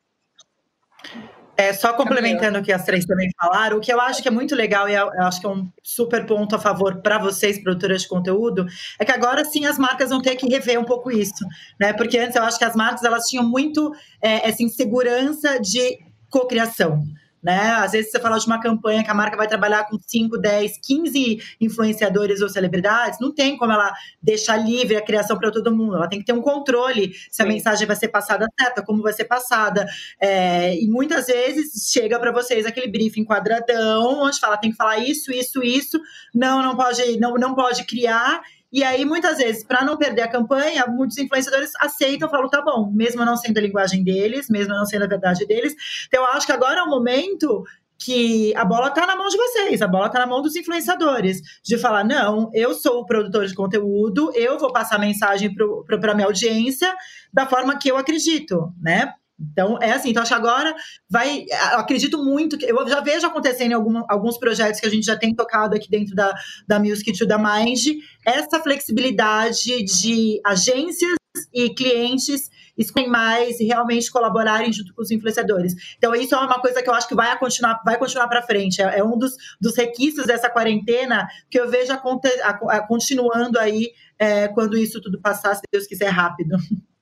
[1.58, 4.30] É, só complementando o que as três também falaram, o que eu acho que é
[4.30, 8.00] muito legal e eu acho que é um super ponto a favor para vocês, produtoras
[8.00, 8.64] de conteúdo,
[8.98, 11.46] é que agora sim as marcas vão ter que rever um pouco isso,
[11.78, 11.92] né?
[11.92, 15.98] Porque antes eu acho que as marcas elas tinham muito é, essa insegurança de
[16.30, 17.04] cocriação
[17.44, 17.72] né?
[17.72, 20.78] Às vezes você fala de uma campanha que a marca vai trabalhar com 5, 10,
[20.78, 25.96] 15 influenciadores ou celebridades, não tem como ela deixar livre a criação para todo mundo.
[25.96, 27.52] Ela tem que ter um controle se a Sim.
[27.52, 29.86] mensagem vai ser passada certa, como vai ser passada.
[30.18, 34.98] É, e muitas vezes chega para vocês aquele briefing quadradão, onde fala tem que falar
[34.98, 36.00] isso, isso, isso.
[36.34, 38.40] Não, não pode, não, não pode criar.
[38.74, 42.90] E aí, muitas vezes, para não perder a campanha, muitos influenciadores aceitam, falam, tá bom,
[42.92, 45.76] mesmo não sendo a linguagem deles, mesmo não sendo a verdade deles.
[46.08, 47.62] Então, eu acho que agora é o momento
[47.96, 51.40] que a bola está na mão de vocês, a bola está na mão dos influenciadores,
[51.62, 56.10] de falar, não, eu sou o produtor de conteúdo, eu vou passar a mensagem para
[56.10, 56.92] a minha audiência
[57.32, 59.14] da forma que eu acredito, né?
[59.38, 60.74] Então, é assim, então acho que agora
[61.10, 61.44] vai.
[61.72, 62.66] Eu acredito muito que.
[62.66, 65.90] Eu já vejo acontecendo em algum, alguns projetos que a gente já tem tocado aqui
[65.90, 66.32] dentro da,
[66.66, 67.80] da Music to da Mind,
[68.24, 71.16] essa flexibilidade de agências
[71.52, 75.74] e clientes escolhem mais e realmente colaborarem junto com os influenciadores.
[75.96, 78.80] Então, isso é uma coisa que eu acho que vai continuar, vai continuar para frente.
[78.82, 83.58] É, é, um dos, dos requisitos dessa quarentena que eu vejo a, a, a, continuando
[83.58, 86.56] aí é, quando isso tudo passar, se Deus quiser, rápido.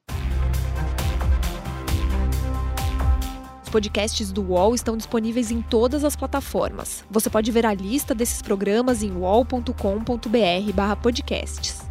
[3.73, 7.03] podcasts do UOL estão disponíveis em todas as plataformas.
[7.11, 11.91] Você pode ver a lista desses programas em uol.com.br/podcasts.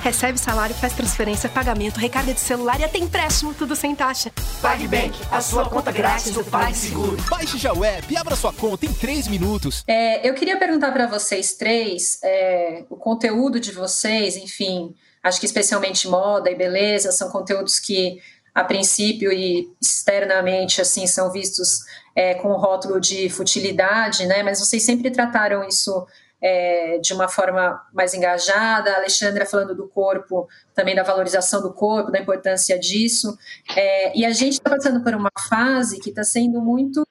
[0.00, 4.32] Recebe salário, faz transferência, pagamento, recarga de celular e até empréstimo, tudo sem taxa.
[4.62, 7.16] PagBank, a sua conta grátis do PagSeguro.
[7.28, 9.84] Baixe já o app e abra sua conta em 3 minutos.
[9.86, 15.46] É, eu queria perguntar para vocês três, é, o conteúdo de vocês, enfim, acho que
[15.46, 18.20] especialmente moda e beleza, são conteúdos que
[18.58, 24.42] a princípio e externamente assim são vistos é, com o rótulo de futilidade, né?
[24.42, 26.04] Mas vocês sempre trataram isso
[26.42, 28.90] é, de uma forma mais engajada.
[28.90, 33.38] A Alexandra falando do corpo, também da valorização do corpo, da importância disso.
[33.76, 37.06] É, e a gente está passando por uma fase que está sendo muito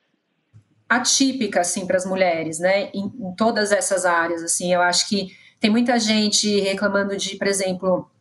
[0.90, 2.90] atípica assim para as mulheres, né?
[2.94, 4.74] Em, em todas essas áreas, assim.
[4.74, 5.30] Eu acho que
[5.62, 8.12] tem muita gente reclamando de, por exemplo,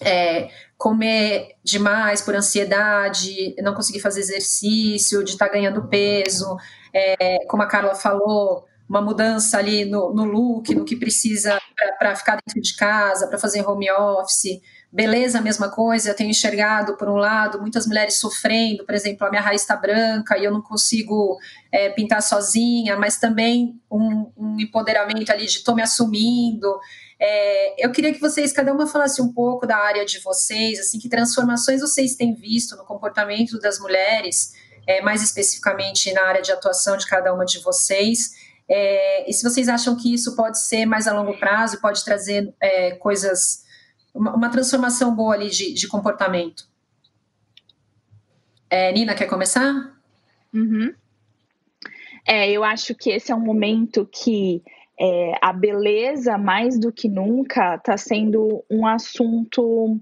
[0.00, 6.56] é, comer demais por ansiedade, não conseguir fazer exercício, de estar tá ganhando peso,
[6.92, 11.60] é, como a Carla falou, uma mudança ali no, no look, no que precisa
[11.96, 14.60] para ficar dentro de casa, para fazer home office.
[14.92, 19.24] Beleza, a mesma coisa, eu tenho enxergado, por um lado, muitas mulheres sofrendo, por exemplo,
[19.24, 21.38] a minha raiz está branca e eu não consigo
[21.70, 26.80] é, pintar sozinha, mas também um, um empoderamento ali de estou me assumindo,
[27.20, 30.98] é, eu queria que vocês, cada uma, falasse um pouco da área de vocês, assim,
[30.98, 34.54] que transformações vocês têm visto no comportamento das mulheres,
[34.86, 38.32] é, mais especificamente na área de atuação de cada uma de vocês,
[38.66, 42.54] é, e se vocês acham que isso pode ser mais a longo prazo, pode trazer
[42.60, 43.64] é, coisas,
[44.14, 46.68] uma, uma, transformação boa ali de, de comportamento.
[48.70, 49.98] É, Nina, quer começar?
[50.54, 50.94] Uhum.
[52.24, 54.62] É, eu acho que esse é um momento que
[55.00, 59.98] é, a beleza, mais do que nunca, está sendo um assunto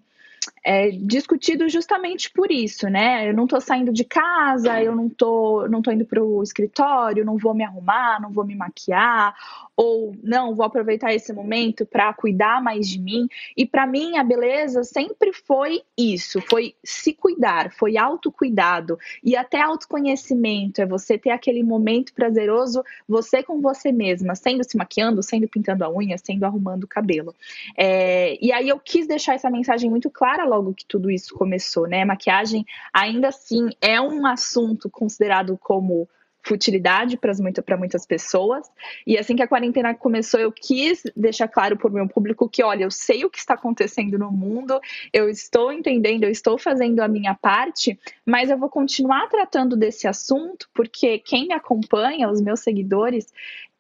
[0.64, 3.28] é, discutido justamente por isso, né?
[3.28, 7.24] Eu não estou saindo de casa, eu não estou não tô indo para o escritório,
[7.24, 9.34] não vou me arrumar, não vou me maquiar,
[9.76, 13.28] ou não, vou aproveitar esse momento para cuidar mais de mim.
[13.56, 19.60] E para mim a beleza sempre foi isso, foi se cuidar, foi autocuidado e até
[19.60, 25.48] autoconhecimento, é você ter aquele momento prazeroso você com você mesma, sendo se maquiando, sendo
[25.48, 27.34] pintando a unha, sendo arrumando o cabelo.
[27.76, 31.86] É, e aí eu quis deixar essa mensagem muito clara logo que tudo isso começou,
[31.86, 32.04] né?
[32.04, 36.08] Maquiagem ainda assim é um assunto considerado como
[36.48, 38.70] futilidade para muita, muitas pessoas.
[39.06, 42.62] E assim que a quarentena começou, eu quis deixar claro para o meu público que,
[42.62, 44.80] olha, eu sei o que está acontecendo no mundo,
[45.12, 50.08] eu estou entendendo, eu estou fazendo a minha parte, mas eu vou continuar tratando desse
[50.08, 53.26] assunto, porque quem me acompanha, os meus seguidores,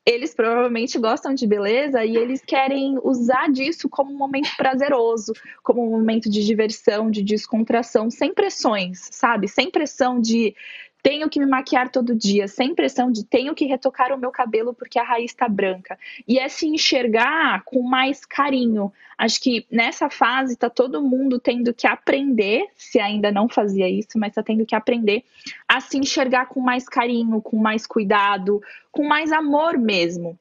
[0.08, 5.86] eles provavelmente gostam de beleza e eles querem usar disso como um momento prazeroso, como
[5.86, 9.46] um momento de diversão, de descontração, sem pressões, sabe?
[9.46, 10.56] Sem pressão de
[11.02, 14.74] tenho que me maquiar todo dia, sem pressão de tenho que retocar o meu cabelo
[14.74, 15.98] porque a raiz está branca.
[16.26, 18.92] E é se enxergar com mais carinho.
[19.16, 24.18] Acho que nessa fase está todo mundo tendo que aprender, se ainda não fazia isso,
[24.18, 25.24] mas está tendo que aprender
[25.66, 30.38] a se enxergar com mais carinho, com mais cuidado, com mais amor mesmo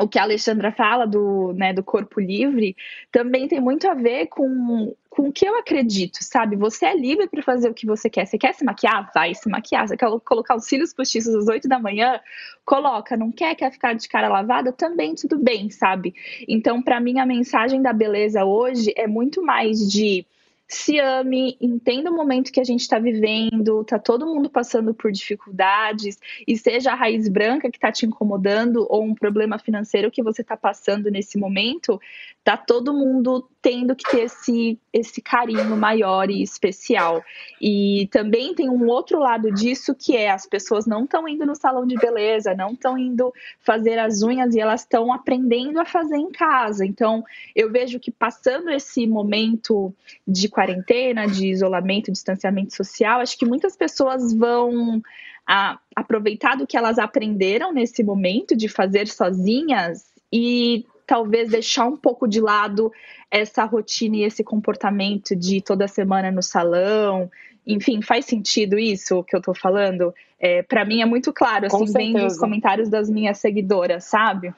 [0.00, 2.76] o que a Alexandra fala do, né, do corpo livre
[3.10, 6.56] também tem muito a ver com, com o que eu acredito, sabe?
[6.56, 8.26] Você é livre para fazer o que você quer.
[8.26, 9.10] Você quer se maquiar?
[9.14, 9.88] Vai se maquiar.
[9.88, 12.20] Você quer colocar os cílios postiços às 8 da manhã?
[12.64, 13.16] Coloca.
[13.16, 13.54] Não quer?
[13.54, 14.72] Quer ficar de cara lavada?
[14.72, 16.14] Também tudo bem, sabe?
[16.46, 20.26] Então, para mim, a mensagem da beleza hoje é muito mais de
[20.68, 25.12] se ame, entenda o momento que a gente está vivendo, tá todo mundo passando por
[25.12, 30.22] dificuldades, e seja a raiz branca que está te incomodando ou um problema financeiro que
[30.22, 32.00] você está passando nesse momento,
[32.46, 37.20] tá todo mundo tendo que ter esse, esse carinho maior e especial.
[37.60, 41.56] E também tem um outro lado disso que é as pessoas não estão indo no
[41.56, 46.18] salão de beleza, não estão indo fazer as unhas e elas estão aprendendo a fazer
[46.18, 46.86] em casa.
[46.86, 49.92] Então, eu vejo que passando esse momento
[50.24, 55.02] de quarentena, de isolamento, distanciamento social, acho que muitas pessoas vão
[55.44, 61.96] a, aproveitar do que elas aprenderam nesse momento de fazer sozinhas e talvez deixar um
[61.96, 62.92] pouco de lado
[63.30, 67.30] essa rotina e esse comportamento de toda semana no salão.
[67.66, 70.14] Enfim, faz sentido isso que eu tô falando?
[70.38, 74.52] É, para mim é muito claro, assim, vendo os comentários das minhas seguidoras, sabe?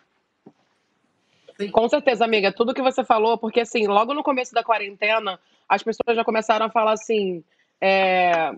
[1.72, 5.82] Com certeza, amiga, tudo que você falou, porque assim, logo no começo da quarentena, as
[5.82, 7.42] pessoas já começaram a falar assim,
[7.80, 8.52] é,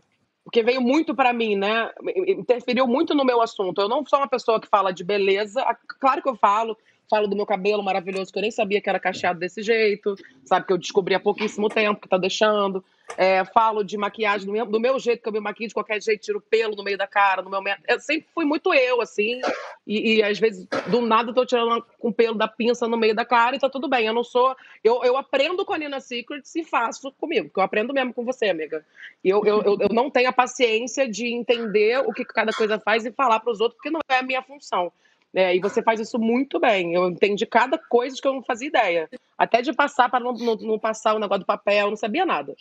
[0.45, 1.91] porque veio muito para mim, né?
[2.27, 3.81] Interferiu muito no meu assunto.
[3.81, 5.65] Eu não sou uma pessoa que fala de beleza,
[5.99, 6.77] claro que eu falo,
[7.11, 10.67] falo do meu cabelo maravilhoso, que eu nem sabia que era cacheado desse jeito, sabe?
[10.67, 12.83] Que eu descobri há pouquíssimo tempo que tá deixando.
[13.17, 16.01] É, falo de maquiagem do meu, do meu, jeito, que eu me maquio de qualquer
[16.01, 17.61] jeito, tiro pelo no meio da cara, no meu.
[17.89, 19.41] Eu sempre fui muito eu, assim,
[19.85, 23.15] e, e às vezes do nada eu tô tirando com pelo da pinça no meio
[23.15, 24.07] da cara e tá tudo bem.
[24.07, 24.55] Eu não sou.
[24.85, 28.25] Eu, eu aprendo com a Nina Secrets e faço comigo, porque eu aprendo mesmo com
[28.25, 28.85] você, amiga.
[29.25, 33.05] Eu, eu, eu, eu não tenho a paciência de entender o que cada coisa faz
[33.05, 34.93] e falar para os outros, porque não é a minha função.
[35.35, 36.95] É, e você faz isso muito bem.
[36.95, 39.09] Eu entendi cada coisa que eu não fazia ideia.
[39.39, 42.55] Até de passar para não, não, não, passar o negócio do papel, não sabia nada.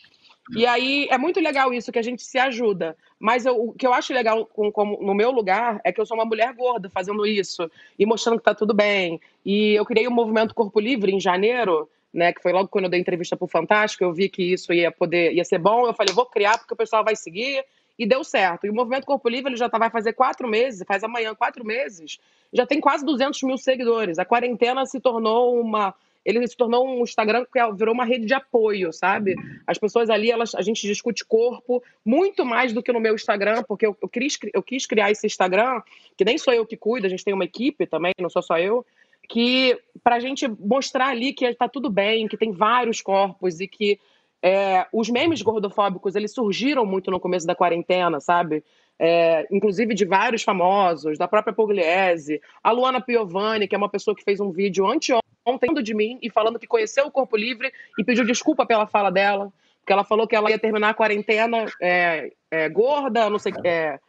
[0.55, 2.95] E aí é muito legal isso, que a gente se ajuda.
[3.19, 6.05] Mas eu, o que eu acho legal com, com, no meu lugar é que eu
[6.05, 9.19] sou uma mulher gorda fazendo isso e mostrando que tá tudo bem.
[9.43, 12.32] E eu criei o um movimento Corpo Livre em janeiro, né?
[12.32, 15.34] Que foi logo quando eu dei entrevista pro Fantástico, eu vi que isso ia poder
[15.34, 15.88] ia ser bom.
[15.88, 17.63] Eu falei, vou criar porque o pessoal vai seguir
[17.99, 18.65] e deu certo.
[18.65, 21.65] E o Movimento Corpo Livre ele já tá, vai fazer quatro meses, faz amanhã quatro
[21.65, 22.17] meses,
[22.53, 24.17] já tem quase 200 mil seguidores.
[24.17, 25.93] A quarentena se tornou uma
[26.25, 29.35] ele se tornou um Instagram que virou uma rede de apoio, sabe?
[29.65, 33.63] As pessoas ali, elas, a gente discute corpo muito mais do que no meu Instagram,
[33.63, 35.81] porque eu, eu, quis, eu quis criar esse Instagram,
[36.17, 38.59] que nem sou eu que cuido, a gente tem uma equipe também, não sou só
[38.59, 38.85] eu,
[39.27, 43.67] que para a gente mostrar ali que está tudo bem, que tem vários corpos e
[43.67, 43.97] que
[44.42, 48.63] é, os memes gordofóbicos eles surgiram muito no começo da quarentena, sabe?
[48.98, 54.15] É, inclusive de vários famosos, da própria Pugliese, a Luana Piovani, que é uma pessoa
[54.15, 58.04] que fez um vídeo anteontem de mim e falando que conheceu o Corpo Livre e
[58.04, 62.31] pediu desculpa pela fala dela, porque ela falou que ela ia terminar a quarentena é,
[62.52, 64.00] é gorda, não sei, é,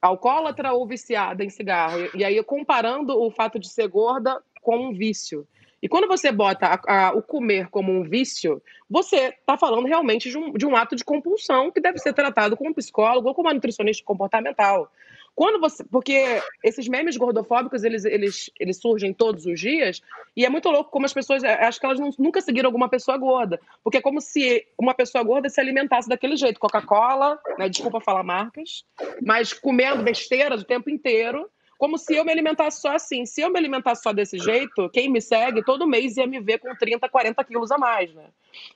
[0.00, 1.98] alcoólatra ou viciada em cigarro.
[2.14, 5.46] E, e aí comparando o fato de ser gorda com um vício.
[5.84, 10.30] E quando você bota a, a, o comer como um vício, você está falando realmente
[10.30, 13.34] de um, de um, ato de compulsão que deve ser tratado com um psicólogo ou
[13.34, 14.90] com uma nutricionista comportamental.
[15.34, 20.00] Quando você, porque esses memes gordofóbicos eles, eles, eles surgem todos os dias
[20.34, 23.60] e é muito louco como as pessoas acho que elas nunca seguiram alguma pessoa gorda,
[23.82, 28.22] porque é como se uma pessoa gorda se alimentasse daquele jeito, Coca-Cola, né, desculpa falar
[28.22, 28.86] marcas,
[29.20, 33.26] mas comendo besteira o tempo inteiro como se eu me alimentasse só assim.
[33.26, 36.58] Se eu me alimentasse só desse jeito, quem me segue todo mês ia me ver
[36.58, 38.26] com 30, 40 quilos a mais, né?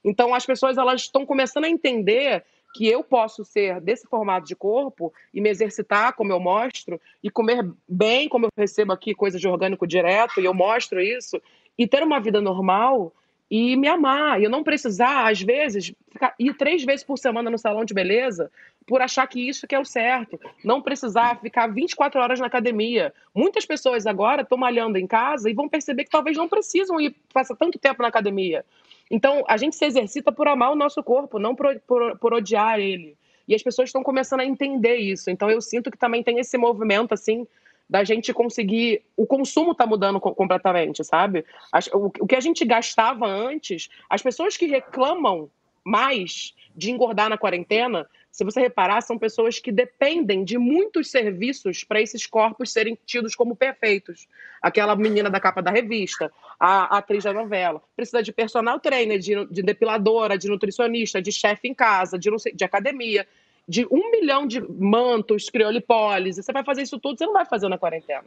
[0.05, 2.45] Então as pessoas elas estão começando a entender
[2.75, 7.31] que eu posso ser desse formato de corpo e me exercitar como eu mostro e
[7.31, 11.41] comer bem como eu recebo aqui coisa de orgânico direto e eu mostro isso
[11.79, 13.13] e ter uma vida normal
[13.51, 14.41] e me amar.
[14.41, 17.95] E eu não precisar, às vezes, ficar, ir três vezes por semana no salão de
[17.95, 18.51] beleza
[18.89, 20.41] por achar que isso que é o certo.
[20.65, 23.13] Não precisar ficar 24 horas na academia.
[23.35, 27.15] Muitas pessoas agora estão malhando em casa e vão perceber que talvez não precisam ir
[27.33, 28.65] passar tanto tempo na academia.
[29.11, 32.81] Então, a gente se exercita por amar o nosso corpo, não por, por, por odiar
[32.81, 33.15] ele.
[33.47, 35.31] E as pessoas estão começando a entender isso.
[35.31, 37.47] Então, eu sinto que também tem esse movimento, assim,
[37.89, 39.03] da gente conseguir.
[39.17, 41.45] O consumo está mudando completamente, sabe?
[41.93, 45.51] O que a gente gastava antes, as pessoas que reclamam
[45.85, 51.83] mais de engordar na quarentena, se você reparar, são pessoas que dependem de muitos serviços
[51.83, 54.29] para esses corpos serem tidos como perfeitos.
[54.63, 56.31] Aquela menina da capa da revista,
[56.61, 61.33] a, a atriz da novela, precisa de personal trainer, de, de depiladora, de nutricionista, de
[61.33, 63.27] chefe em casa, de, de academia
[63.69, 67.69] de um milhão de mantos, criolipólise, você vai fazer isso tudo, você não vai fazer
[67.69, 68.25] na quarentena,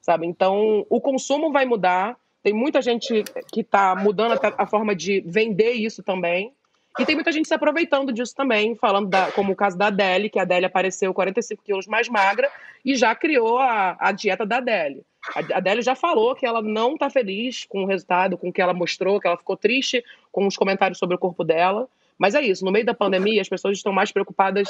[0.00, 0.26] sabe?
[0.26, 3.22] Então, o consumo vai mudar, tem muita gente
[3.52, 6.52] que está mudando a, a, forma de vender isso também,
[6.98, 10.28] e tem muita gente se aproveitando disso também, falando da, como o caso da Adele,
[10.28, 12.50] que a Adele apareceu 45 quilos mais magra
[12.84, 15.02] e já criou a, a dieta da Adele.
[15.34, 18.60] A Adele já falou que ela não está feliz com o resultado, com o que
[18.60, 21.88] ela mostrou, que ela ficou triste com os comentários sobre o corpo dela.
[22.22, 24.68] Mas é isso, no meio da pandemia, as pessoas estão mais preocupadas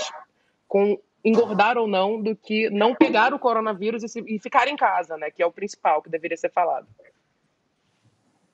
[0.67, 4.75] com engordar ou não do que não pegar o coronavírus e, se, e ficar em
[4.75, 5.31] casa, né?
[5.31, 6.87] Que é o principal que deveria ser falado.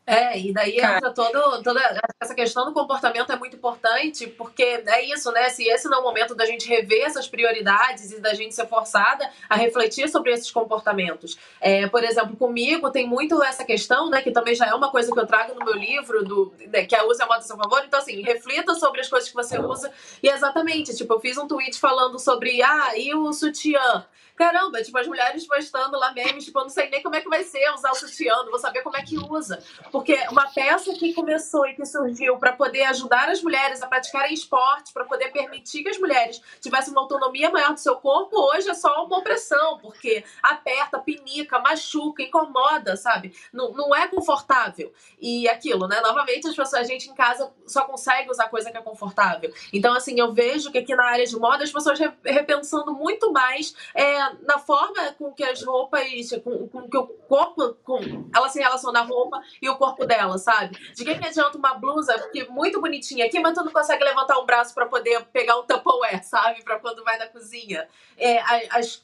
[0.09, 1.83] É, e daí entra todo, toda
[2.19, 5.51] essa questão do comportamento é muito importante, porque é isso, né?
[5.51, 8.67] Se esse não é o momento da gente rever essas prioridades e da gente ser
[8.67, 11.37] forçada a refletir sobre esses comportamentos.
[11.61, 14.23] É, por exemplo, comigo tem muito essa questão, né?
[14.23, 16.97] Que também já é uma coisa que eu trago no meu livro, do, né, que
[16.97, 17.83] a usa a moda a seu favor.
[17.85, 19.93] Então, assim, reflita sobre as coisas que você usa.
[20.23, 24.07] E exatamente, tipo, eu fiz um tweet falando sobre, ah, e o sutiã?
[24.39, 27.29] Caramba, tipo, as mulheres postando lá memes, tipo, eu não sei nem como é que
[27.29, 29.61] vai ser usar o sutiã, não vou saber como é que usa.
[29.99, 34.33] Porque uma peça que começou e que surgiu para poder ajudar as mulheres a praticarem
[34.33, 38.71] esportes, para poder permitir que as mulheres tivessem uma autonomia maior do seu corpo, hoje
[38.71, 43.35] é só uma opressão, porque aperta, pinica, machuca, incomoda, sabe?
[43.53, 44.93] Não, não é confortável.
[45.21, 46.01] E aquilo, né?
[46.01, 49.53] Novamente, as pessoas, a gente em casa só consegue usar coisa que é confortável.
[49.73, 53.75] Então, assim, eu vejo que aqui na área de moda as pessoas repensando muito mais.
[53.93, 56.03] É, na, forma com que as roupas,
[56.45, 57.99] com, com que o corpo, com,
[58.33, 60.77] ela se relaciona a roupa e o corpo dela, sabe?
[60.95, 64.47] De que, adianta uma blusa que muito bonitinha aqui, mas tu não consegue levantar um
[64.47, 66.63] braço para poder pegar um Tupperware, sabe?
[66.63, 67.89] Para quando vai na cozinha.
[68.17, 68.39] É,
[68.71, 69.03] as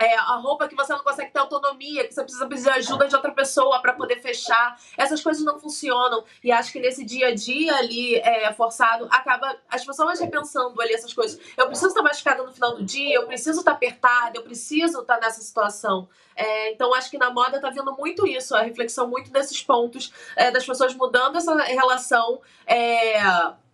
[0.00, 3.14] é, a roupa que você não consegue ter autonomia, que você precisa pedir ajuda de
[3.14, 4.78] outra pessoa para poder fechar.
[4.98, 6.24] Essas coisas não funcionam.
[6.42, 10.92] E acho que nesse dia a dia ali, é, forçado, acaba as pessoas repensando ali
[10.92, 11.40] essas coisas.
[11.56, 15.18] Eu preciso estar machucada no final do dia, eu preciso estar apertada, eu preciso estar
[15.20, 16.08] nessa situação.
[16.36, 20.12] É, então, acho que na moda tá vindo muito isso, a reflexão muito desses pontos,
[20.34, 22.40] é, das pessoas mudando essa relação.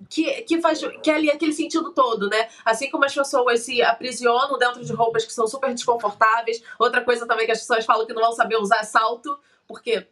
[0.08, 2.48] Que, que faz que é ali aquele sentido todo, né?
[2.64, 6.62] Assim como as pessoas se aprisionam dentro de roupas que são super desconfortáveis.
[6.78, 10.08] Outra coisa também que as pessoas falam que não vão saber usar é salto, porque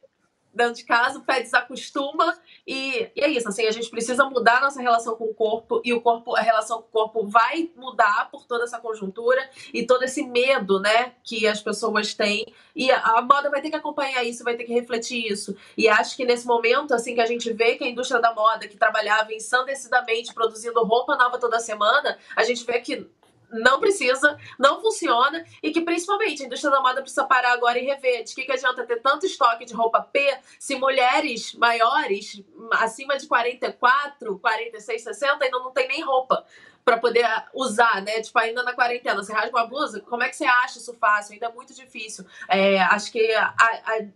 [0.52, 2.37] dentro de casa, o pé desacostuma
[2.68, 5.80] e, e, é isso, assim, a gente precisa mudar a nossa relação com o corpo
[5.82, 9.40] e o corpo, a relação com o corpo vai mudar por toda essa conjuntura
[9.72, 12.44] e todo esse medo, né, que as pessoas têm.
[12.76, 15.56] E a, a moda vai ter que acompanhar isso, vai ter que refletir isso.
[15.78, 18.68] E acho que nesse momento, assim, que a gente vê que a indústria da moda
[18.68, 23.08] que trabalhava ensandecidamente produzindo roupa nova toda semana, a gente vê que
[23.50, 27.84] não precisa, não funciona e que principalmente a indústria da moda precisa parar agora e
[27.84, 28.24] rever.
[28.24, 32.42] De que, que adianta ter tanto estoque de roupa P se mulheres maiores,
[32.72, 36.44] acima de 44, 46, 60, ainda não tem nem roupa
[36.84, 38.22] para poder usar, né?
[38.22, 41.34] Tipo, ainda na quarentena, você rasga uma blusa, como é que você acha isso fácil?
[41.34, 42.24] Ainda é muito difícil.
[42.48, 44.06] É, acho que a, a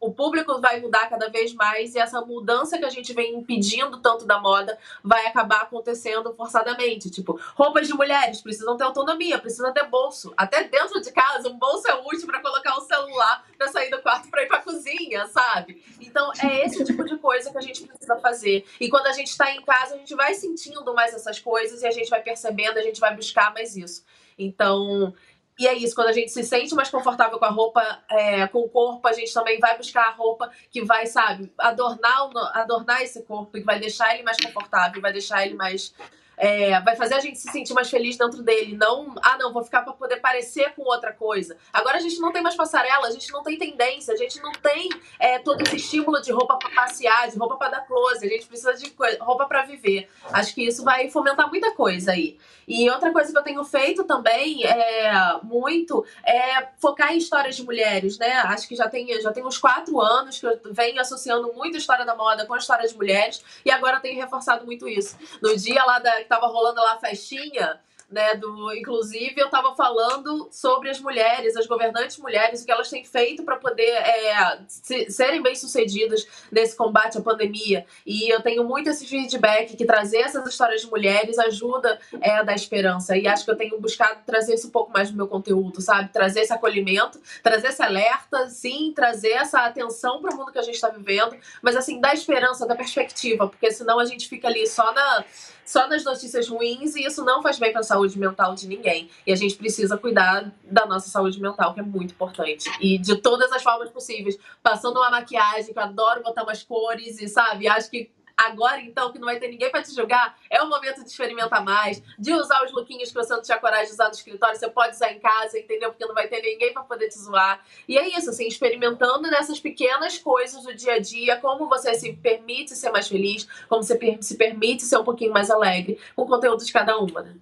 [0.00, 3.98] o público vai mudar cada vez mais e essa mudança que a gente vem impedindo
[3.98, 7.10] tanto da moda vai acabar acontecendo forçadamente.
[7.10, 10.32] Tipo, roupas de mulheres precisam ter autonomia, precisam ter bolso.
[10.36, 14.00] Até dentro de casa, um bolso é útil para colocar o celular para sair do
[14.00, 15.82] quarto para ir para cozinha, sabe?
[16.00, 18.64] Então, é esse tipo de coisa que a gente precisa fazer.
[18.78, 21.86] E quando a gente está em casa, a gente vai sentindo mais essas coisas e
[21.86, 24.04] a gente vai percebendo, a gente vai buscar mais isso.
[24.38, 25.12] Então,
[25.58, 28.60] e é isso, quando a gente se sente mais confortável com a roupa, é, com
[28.60, 33.22] o corpo, a gente também vai buscar a roupa que vai, sabe, adornar, adornar esse
[33.22, 35.92] corpo, que vai deixar ele mais confortável, vai deixar ele mais
[36.38, 38.76] é, vai fazer a gente se sentir mais feliz dentro dele.
[38.76, 41.56] Não, ah, não, vou ficar para poder parecer com outra coisa.
[41.72, 44.52] Agora a gente não tem mais passarela, a gente não tem tendência, a gente não
[44.52, 44.88] tem
[45.18, 48.24] é, todo esse estímulo de roupa para passear, de roupa para dar close.
[48.24, 50.08] A gente precisa de roupa para viver.
[50.32, 52.38] Acho que isso vai fomentar muita coisa aí.
[52.68, 55.10] E outra coisa que eu tenho feito também é
[55.42, 58.30] muito é focar em histórias de mulheres, né?
[58.40, 61.78] Acho que já tem, já tem uns quatro anos que eu venho associando muito a
[61.78, 65.16] história da moda com a história de mulheres e agora tenho reforçado muito isso.
[65.40, 67.80] No dia lá da tava rolando lá a festinha,
[68.10, 72.88] né, do inclusive eu estava falando sobre as mulheres, as governantes mulheres, o que elas
[72.88, 77.84] têm feito para poder é, se, serem bem sucedidas nesse combate à pandemia.
[78.06, 82.42] E eu tenho muito esse feedback que trazer essas histórias de mulheres ajuda é, a
[82.42, 83.16] dar esperança.
[83.16, 86.10] E acho que eu tenho buscado trazer isso um pouco mais no meu conteúdo, sabe?
[86.10, 90.62] Trazer esse acolhimento, trazer esse alerta, sim, trazer essa atenção para o mundo que a
[90.62, 94.66] gente está vivendo, mas assim, dar esperança, dar perspectiva, porque senão a gente fica ali
[94.66, 95.24] só na
[95.68, 97.84] só nas notícias ruins e isso não faz bem para a
[98.18, 99.10] mental de ninguém.
[99.26, 102.70] E a gente precisa cuidar da nossa saúde mental, que é muito importante.
[102.80, 104.38] E de todas as formas possíveis.
[104.62, 109.10] Passando uma maquiagem, que eu adoro botar umas cores e, sabe, acho que Agora, então,
[109.10, 112.32] que não vai ter ninguém para te julgar, é o momento de experimentar mais, de
[112.32, 115.10] usar os lookinhos que você não tinha coragem de usar no escritório, você pode usar
[115.10, 115.90] em casa, entendeu?
[115.90, 117.60] Porque não vai ter ninguém para poder te zoar.
[117.88, 122.12] E é isso, assim, experimentando nessas pequenas coisas do dia a dia, como você se
[122.12, 126.26] permite ser mais feliz, como você se permite ser um pouquinho mais alegre, com o
[126.26, 127.34] conteúdo de cada uma, né?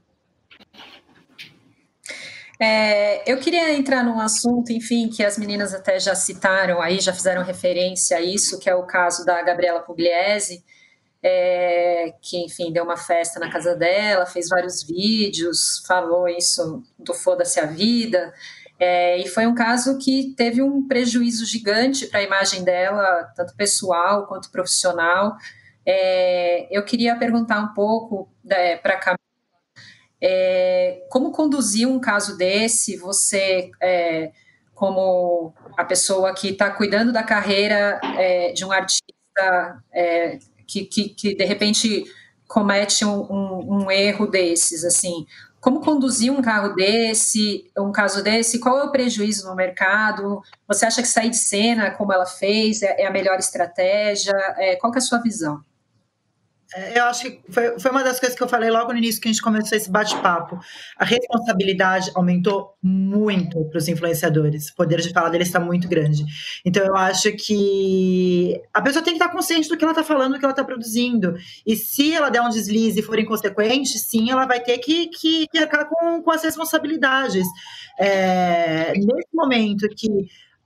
[2.59, 7.13] É, eu queria entrar num assunto, enfim, que as meninas até já citaram aí, já
[7.13, 10.65] fizeram referência a isso, que é o caso da Gabriela Pugliese,
[11.23, 17.13] é, que, enfim, deu uma festa na casa dela, fez vários vídeos, falou isso do
[17.13, 18.33] Foda-se a Vida.
[18.79, 23.55] É, e foi um caso que teve um prejuízo gigante para a imagem dela, tanto
[23.57, 25.37] pessoal quanto profissional.
[25.85, 29.17] É, eu queria perguntar um pouco né, para a
[30.21, 32.97] é, como conduzir um caso desse?
[32.97, 34.33] Você, é,
[34.75, 41.09] como a pessoa que está cuidando da carreira é, de um artista é, que, que,
[41.11, 42.05] que de repente
[42.47, 45.27] comete um, um, um, erro desses, assim,
[45.61, 50.41] como conduzir um carro desse, um caso desse, qual é o prejuízo no mercado?
[50.69, 54.33] Você acha que sair de cena, como ela fez, é, é a melhor estratégia?
[54.59, 55.61] É, qual é a sua visão?
[56.75, 59.21] É, eu acho que foi, foi uma das coisas que eu falei logo no início
[59.21, 60.59] que a gente começou esse bate-papo.
[60.99, 64.71] A responsabilidade aumentou muito para os influenciadores.
[64.71, 66.25] O poder de fala deles está muito grande.
[66.65, 70.33] Então, eu acho que a pessoa tem que estar consciente do que ela está falando,
[70.33, 71.35] do que ela está produzindo.
[71.65, 75.47] E se ela der um deslize e for inconsequente, sim, ela vai ter que, que,
[75.47, 77.47] que arcar com, com as responsabilidades.
[77.99, 80.09] É, nesse momento que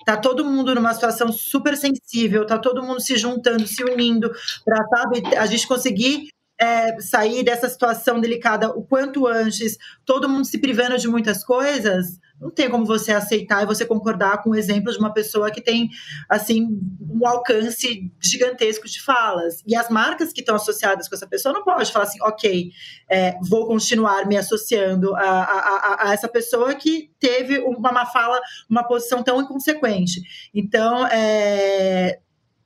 [0.05, 4.31] Tá todo mundo numa situação super sensível, tá todo mundo se juntando, se unindo
[4.65, 6.29] para, sabe, a gente conseguir
[6.61, 12.21] é, sair dessa situação delicada o quanto antes, todo mundo se privando de muitas coisas
[12.41, 15.61] não tem como você aceitar e você concordar com o exemplo de uma pessoa que
[15.61, 15.91] tem
[16.29, 16.67] assim
[17.01, 19.63] um alcance gigantesco de falas.
[19.67, 22.71] E as marcas que estão associadas com essa pessoa não pode falar assim, ok,
[23.11, 28.07] é, vou continuar me associando a, a, a, a, essa pessoa que teve uma, uma
[28.07, 30.23] fala, uma posição tão inconsequente.
[30.55, 32.21] Então, é,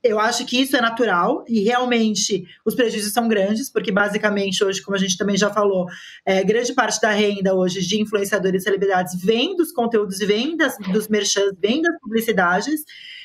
[0.05, 4.83] eu acho que isso é natural e realmente os prejuízos são grandes, porque basicamente hoje,
[4.83, 5.87] como a gente também já falou,
[6.27, 10.77] é, grande parte da renda hoje de influenciadores e celebridades vem dos conteúdos, vem das,
[10.93, 12.85] dos merchants, vem das publicidades.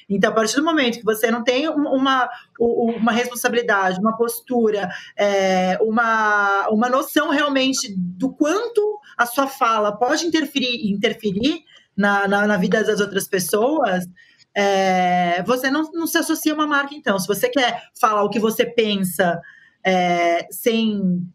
[0.10, 5.78] Então, a partir do momento que você não tem uma, uma responsabilidade, uma postura, é,
[5.82, 11.62] uma, uma noção realmente do quanto a sua fala pode interferir, interferir
[11.96, 14.06] na, na, na vida das outras pessoas,
[14.62, 17.18] é, você não, não se associa a uma marca, então.
[17.18, 19.40] Se você quer falar o que você pensa
[19.82, 21.26] é, sem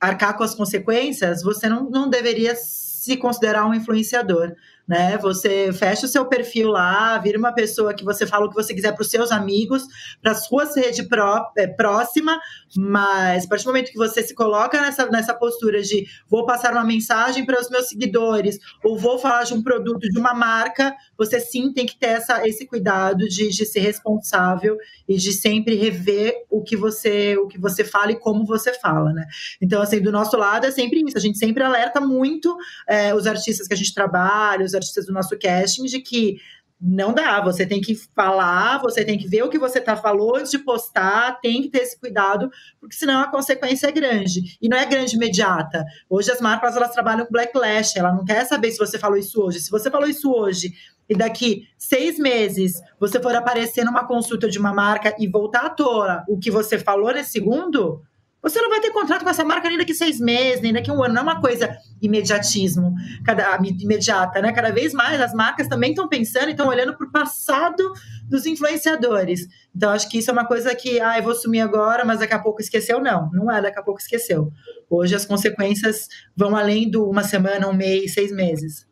[0.00, 4.52] arcar com as consequências, você não, não deveria se considerar um influenciador
[4.92, 5.16] né?
[5.16, 8.74] Você fecha o seu perfil lá, vira uma pessoa que você fala o que você
[8.74, 9.84] quiser para os seus amigos,
[10.20, 12.38] para a sua rede pró é, próxima,
[12.76, 16.72] mas a partir do momento que você se coloca nessa, nessa postura de vou passar
[16.72, 20.94] uma mensagem para os meus seguidores, ou vou falar de um produto, de uma marca,
[21.16, 24.76] você sim tem que ter essa, esse cuidado de, de ser responsável
[25.08, 29.10] e de sempre rever o que você o que você fala e como você fala,
[29.14, 29.24] né?
[29.58, 32.54] Então, assim, do nosso lado é sempre isso, a gente sempre alerta muito
[32.86, 36.36] é, os artistas que a gente trabalha, os artistas do nosso casting de que
[36.84, 40.36] não dá, você tem que falar, você tem que ver o que você tá falou
[40.36, 44.58] antes de postar, tem que ter esse cuidado, porque senão a consequência é grande.
[44.60, 45.84] E não é grande imediata.
[46.10, 49.40] Hoje as marcas elas trabalham com backlash, ela não quer saber se você falou isso
[49.40, 49.60] hoje.
[49.60, 50.72] Se você falou isso hoje
[51.08, 55.70] e daqui seis meses você for aparecer numa consulta de uma marca e voltar à
[55.70, 58.02] toa o que você falou nesse segundo,
[58.42, 61.00] você não vai ter contrato com essa marca nem daqui seis meses, nem daqui um
[61.00, 61.14] ano.
[61.14, 62.92] Não é uma coisa imediatismo,
[63.24, 64.50] cada, imediata, né?
[64.50, 67.92] Cada vez mais as marcas também estão pensando e estão olhando para o passado
[68.28, 69.46] dos influenciadores.
[69.74, 72.34] Então, acho que isso é uma coisa que, ah, eu vou sumir agora, mas daqui
[72.34, 73.00] a pouco esqueceu.
[73.00, 74.50] Não, não é daqui a pouco esqueceu.
[74.90, 78.88] Hoje as consequências vão além de uma semana, um mês, seis meses.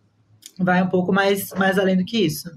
[0.61, 2.49] Vai um pouco mais, mais além do que isso.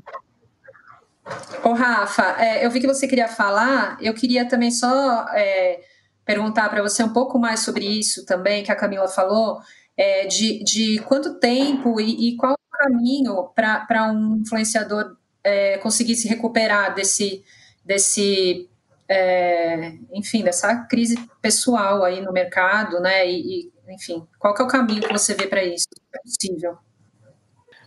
[1.64, 5.26] Ô, Rafa, é, eu vi que você queria falar, eu queria também só.
[5.30, 5.92] É
[6.26, 9.60] perguntar para você um pouco mais sobre isso também, que a Camila falou,
[9.98, 16.16] é, de, de quanto tempo e, e qual o caminho para um influenciador é, conseguir
[16.16, 17.44] se recuperar desse,
[17.86, 18.70] desse
[19.08, 23.30] é, enfim, dessa crise pessoal aí no mercado, né?
[23.30, 25.88] E, e enfim, qual é o caminho que você vê para isso?
[26.14, 26.78] É possível?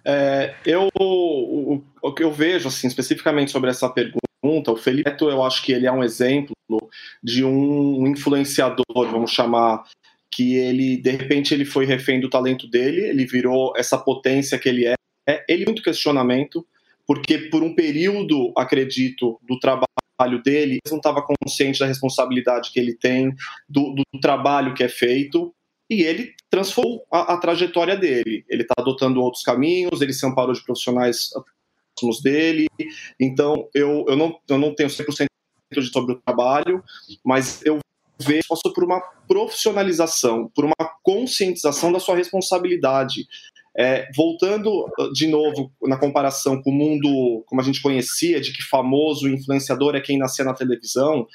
[0.04, 5.42] É, eu, o, o, que eu vejo, assim, especificamente sobre essa pergunta, o Felipe, eu
[5.42, 6.54] acho que ele é um exemplo
[7.22, 9.84] de um influenciador, vamos chamar,
[10.30, 14.68] que ele, de repente, ele foi refém do talento dele, ele virou essa potência que
[14.68, 14.94] ele é.
[15.48, 16.66] Ele muito questionamento,
[17.06, 22.78] porque por um período, acredito, do trabalho dele, ele não estava consciente da responsabilidade que
[22.78, 23.34] ele tem,
[23.68, 25.52] do, do trabalho que é feito,
[25.88, 28.44] e ele transformou a, a trajetória dele.
[28.48, 31.30] Ele está adotando outros caminhos, ele se amparou de profissionais
[31.96, 32.66] próximos dele.
[33.18, 35.26] Então, eu, eu, não, eu não tenho 100%
[35.92, 36.82] sobre o trabalho,
[37.24, 37.78] mas eu
[38.18, 43.26] vejo passou por uma profissionalização, por uma conscientização da sua responsabilidade.
[43.78, 48.50] É, voltando uh, de novo na comparação com o mundo como a gente conhecia, de
[48.50, 51.26] que famoso influenciador é quem nascia na televisão,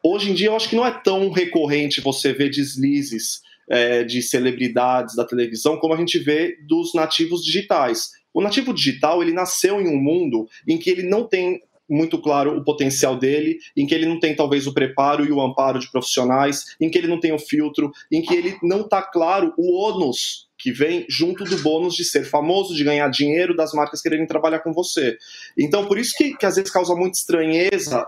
[0.00, 4.22] hoje em dia eu acho que não é tão recorrente você ver deslizes é, de
[4.22, 8.10] celebridades da televisão como a gente vê dos nativos digitais.
[8.34, 12.56] O nativo digital ele nasceu em um mundo em que ele não tem muito claro
[12.56, 15.90] o potencial dele, em que ele não tem talvez o preparo e o amparo de
[15.90, 19.78] profissionais, em que ele não tem o filtro, em que ele não está claro o
[19.78, 24.26] ônus que vem junto do bônus de ser famoso, de ganhar dinheiro, das marcas quererem
[24.26, 25.18] trabalhar com você.
[25.58, 28.06] Então, por isso que, que às vezes causa muita estranheza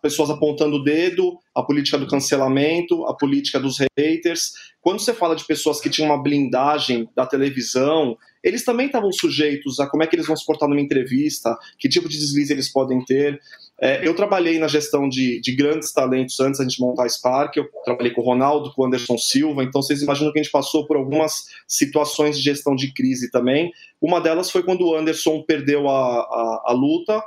[0.00, 4.52] pessoas apontando o dedo, a política do cancelamento, a política dos haters.
[4.80, 9.80] Quando você fala de pessoas que tinham uma blindagem da televisão, eles também estavam sujeitos
[9.80, 12.70] a como é que eles vão se portar numa entrevista, que tipo de deslize eles
[12.70, 13.40] podem ter.
[13.84, 17.56] É, eu trabalhei na gestão de, de, grandes talentos antes da gente montar a Spark,
[17.56, 20.52] eu trabalhei com o Ronaldo, com o Anderson Silva, então vocês imaginam que a gente
[20.52, 23.72] passou por algumas situações de gestão de crise também.
[24.00, 27.20] Uma delas foi quando o Anderson perdeu a, a, a luta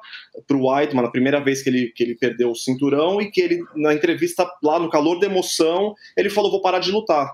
[0.48, 3.42] para o Weidman, na primeira vez que ele, que ele perdeu o cinturão, e que
[3.42, 7.34] ele, na entrevista lá no calor da emoção, ele falou: vou parar de lutar.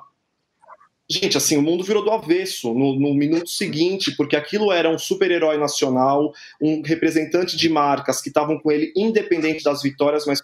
[1.12, 4.97] Gente, assim, o mundo virou do avesso no, no minuto seguinte, porque aquilo era um
[4.97, 6.32] super-herói nacional,
[6.62, 10.41] um representante de marcas que estavam com ele, independente das vitórias, mas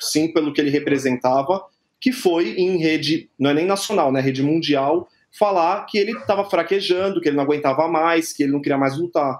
[0.00, 1.62] sim pelo que ele representava,
[2.00, 6.44] que foi em rede, não é nem nacional, né, rede mundial, falar que ele estava
[6.50, 9.38] fraquejando, que ele não aguentava mais, que ele não queria mais lutar.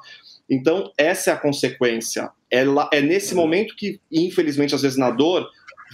[0.49, 2.31] Então, essa é a consequência.
[2.49, 2.62] É,
[2.93, 5.45] é nesse momento que, infelizmente, às vezes na dor,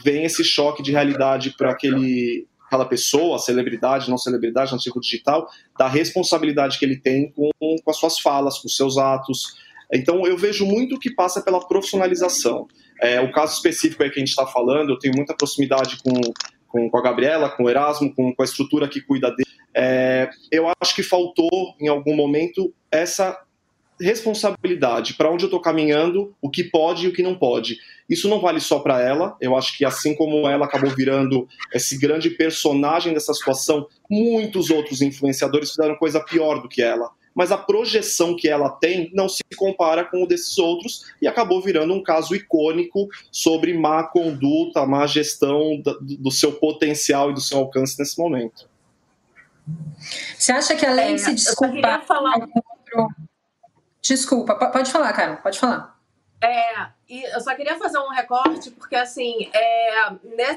[0.04, 5.48] vem esse choque de realidade para aquele aquela pessoa, celebridade, não celebridade, nativo digital,
[5.78, 9.54] da responsabilidade que ele tem com, com as suas falas, com os seus atos.
[9.92, 12.66] Então, eu vejo muito que passa pela profissionalização.
[13.00, 16.12] É, o caso específico aí que a gente está falando, eu tenho muita proximidade com,
[16.68, 19.48] com, com, a Gabriela, com o Erasmo, com, com a estrutura que cuida dele.
[19.74, 23.38] É, eu acho que faltou, em algum momento, essa
[24.00, 27.78] responsabilidade para onde eu estou caminhando, o que pode e o que não pode.
[28.08, 29.36] Isso não vale só para ela.
[29.40, 35.00] Eu acho que assim como ela acabou virando esse grande personagem dessa situação, muitos outros
[35.00, 37.10] influenciadores fizeram coisa pior do que ela.
[37.34, 41.60] Mas a projeção que ela tem não se compara com o desses outros e acabou
[41.60, 47.58] virando um caso icônico sobre má conduta, má gestão do seu potencial e do seu
[47.58, 48.68] alcance nesse momento.
[50.38, 52.46] Você acha que além é, de se desculpar falar...
[54.00, 55.93] Desculpa, pode falar, cara, pode falar.
[56.44, 60.10] É, e eu só queria fazer um recorte, porque assim, é,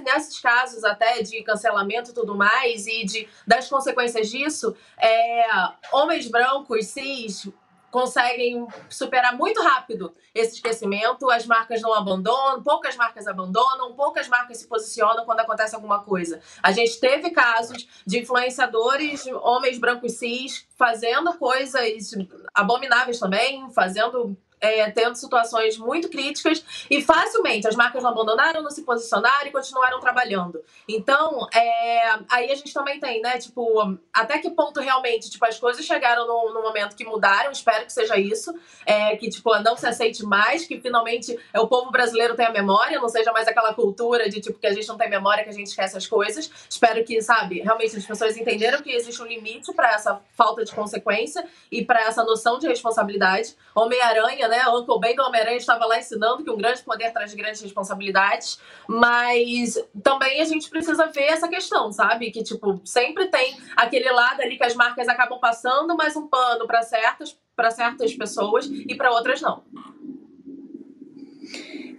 [0.03, 5.45] nesses casos até de cancelamento e tudo mais, e de, das consequências disso, é,
[5.93, 7.49] homens brancos, cis,
[7.89, 11.31] conseguem superar muito rápido esse esquecimento.
[11.31, 16.41] As marcas não abandonam, poucas marcas abandonam, poucas marcas se posicionam quando acontece alguma coisa.
[16.61, 22.11] A gente teve casos de influenciadores, homens brancos cis, fazendo coisas
[22.53, 28.71] abomináveis também, fazendo é, tendo situações muito críticas e facilmente as marcas não abandonaram, não
[28.71, 30.61] se posicionaram e continuaram trabalhando.
[30.87, 35.59] Então, é, aí a gente também tem, né, tipo, até que ponto realmente, tipo, as
[35.59, 38.53] coisas chegaram no, no momento que mudaram, espero que seja isso,
[38.85, 42.99] é, que, tipo, não se aceite mais, que finalmente é, o povo brasileiro tenha memória,
[42.99, 45.53] não seja mais aquela cultura de, tipo, que a gente não tem memória, que a
[45.53, 46.49] gente esquece as coisas.
[46.69, 50.73] Espero que, sabe, realmente as pessoas entenderam que existe um limite para essa falta de
[50.73, 53.55] consequência e para essa noção de responsabilidade.
[53.75, 54.67] Homem-Aranha né?
[54.67, 58.59] O Uncle Ben do Homem-Aranha estava lá ensinando que um grande poder traz grandes responsabilidades,
[58.87, 62.31] mas também a gente precisa ver essa questão, sabe?
[62.31, 66.65] Que, tipo, sempre tem aquele lado ali que as marcas acabam passando mais um pano
[66.65, 67.37] para certas,
[67.71, 69.63] certas pessoas e para outras não.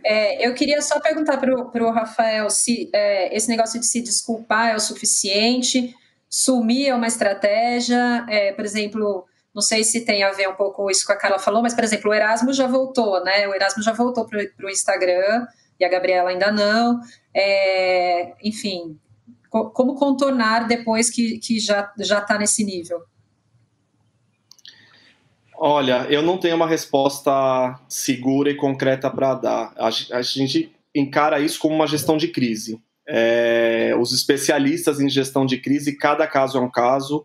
[0.05, 4.70] É, eu queria só perguntar para o Rafael se é, esse negócio de se desculpar
[4.70, 5.94] é o suficiente,
[6.28, 10.90] sumir é uma estratégia, é, por exemplo, não sei se tem a ver um pouco
[10.90, 13.49] isso que a Carla falou, mas, por exemplo, o Erasmo já voltou, né?
[13.49, 15.46] O Erasmo já voltou para o Instagram
[15.78, 17.01] e a Gabriela ainda não.
[17.34, 18.99] É, enfim,
[19.49, 23.03] co como contornar depois que, que já está nesse nível?
[25.61, 29.72] Olha, eu não tenho uma resposta segura e concreta para dar.
[29.76, 32.80] A, a, gente encara isso como uma gestão de crise.
[33.09, 37.24] É, os especialistas em gestão de crise, cada caso é um caso,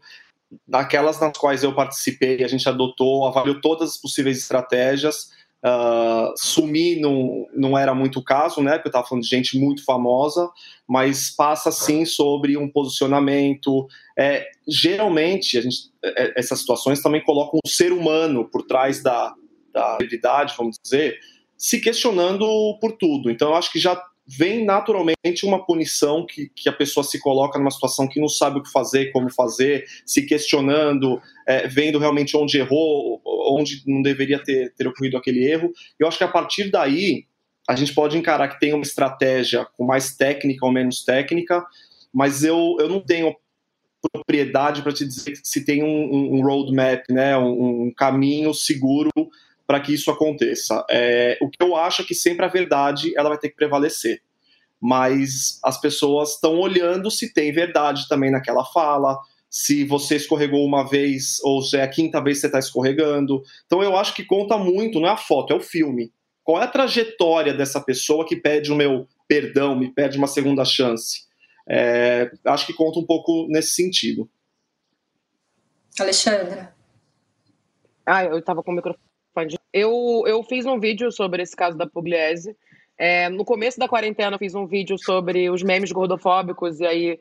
[0.67, 5.31] Daquelas nas quais eu participei, a gente adotou, avaliou todas as possíveis estratégias.
[5.65, 8.73] Uh, sumir não, não era muito o caso, né?
[8.73, 10.49] Porque eu estava falando de gente muito famosa,
[10.85, 13.87] mas passa sim sobre um posicionamento.
[14.19, 19.33] É, geralmente, a gente, é, essas situações também colocam o ser humano por trás da,
[19.73, 21.17] da realidade, vamos dizer,
[21.57, 22.45] se questionando
[22.81, 23.31] por tudo.
[23.31, 23.95] Então, eu acho que já
[24.25, 28.59] vem naturalmente uma punição que, que a pessoa se coloca numa situação que não sabe
[28.59, 34.41] o que fazer, como fazer, se questionando, é, vendo realmente onde errou, onde não deveria
[34.41, 35.71] ter, ter ocorrido aquele erro.
[35.99, 37.25] Eu acho que a partir daí
[37.67, 41.65] a gente pode encarar que tem uma estratégia com mais técnica ou menos técnica,
[42.13, 43.35] mas eu, eu não tenho
[44.11, 49.09] propriedade para te dizer se tem um, um roadmap, né, um, um caminho seguro
[49.73, 50.85] para que isso aconteça.
[50.87, 54.21] É, o que eu acho é que sempre a verdade ela vai ter que prevalecer.
[54.79, 59.17] Mas as pessoas estão olhando se tem verdade também naquela fala,
[59.49, 63.41] se você escorregou uma vez ou se é a quinta vez que você está escorregando.
[63.65, 66.13] Então eu acho que conta muito, não é a foto, é o filme.
[66.43, 70.63] Qual é a trajetória dessa pessoa que pede o meu perdão, me pede uma segunda
[70.63, 71.23] chance?
[71.67, 74.29] É, acho que conta um pouco nesse sentido.
[75.99, 76.75] Alexandra.
[78.05, 79.12] Ah, eu estava com o microfone
[79.73, 82.55] eu, eu fiz um vídeo sobre esse caso da Pugliese.
[82.97, 87.19] É, no começo da quarentena, eu fiz um vídeo sobre os memes gordofóbicos, e aí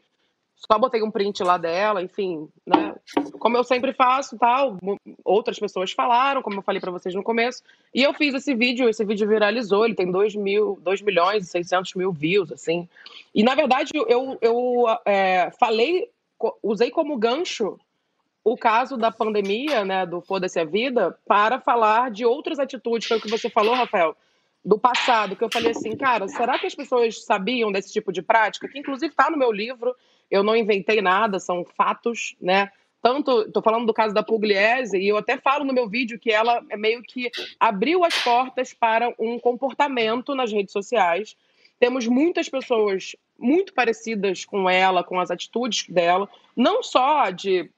[0.54, 2.94] só botei um print lá dela, enfim, né?
[3.38, 4.76] Como eu sempre faço, tal.
[5.24, 7.62] Outras pessoas falaram, como eu falei para vocês no começo.
[7.92, 11.50] E eu fiz esse vídeo, esse vídeo viralizou, ele tem 2 mil, 2 milhões e
[11.50, 12.88] 600 mil views, assim.
[13.34, 16.08] E na verdade eu, eu é, falei,
[16.62, 17.78] usei como gancho
[18.44, 23.18] o caso da pandemia, né, do Foda-se a Vida, para falar de outras atitudes, foi
[23.18, 24.16] o que você falou, Rafael,
[24.64, 28.22] do passado, que eu falei assim, cara, será que as pessoas sabiam desse tipo de
[28.22, 28.68] prática?
[28.68, 29.94] Que inclusive está no meu livro,
[30.30, 32.70] eu não inventei nada, são fatos, né?
[33.00, 36.30] Tanto, estou falando do caso da Pugliese, e eu até falo no meu vídeo que
[36.30, 41.36] ela é meio que abriu as portas para um comportamento nas redes sociais.
[41.80, 47.68] Temos muitas pessoas muito parecidas com ela, com as atitudes dela, não só de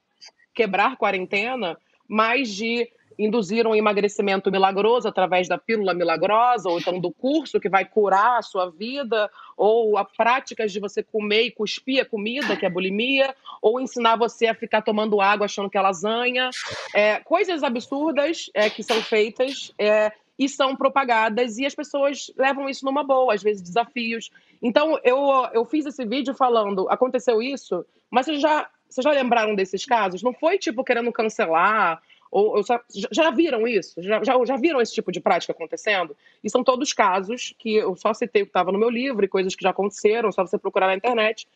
[0.55, 1.77] quebrar quarentena,
[2.07, 7.69] mas de induziram um emagrecimento milagroso através da pílula milagrosa, ou então do curso que
[7.69, 12.55] vai curar a sua vida, ou a práticas de você comer e cuspir a comida,
[12.57, 16.49] que é bulimia, ou ensinar você a ficar tomando água achando que é lasanha.
[16.93, 22.69] É, coisas absurdas é, que são feitas é, e são propagadas, e as pessoas levam
[22.69, 24.29] isso numa boa, às vezes desafios.
[24.61, 25.17] Então, eu,
[25.53, 30.23] eu fiz esse vídeo falando, aconteceu isso, mas vocês já, vocês já lembraram desses casos?
[30.23, 32.81] Não foi tipo querendo cancelar ou, só,
[33.11, 34.01] já viram isso?
[34.01, 36.15] Já, já, já, viram esse tipo de prática acontecendo?
[36.43, 39.27] E são todos casos que eu só citei o que estava no meu livro e
[39.27, 41.47] coisas que já aconteceram, só você procurar na internet.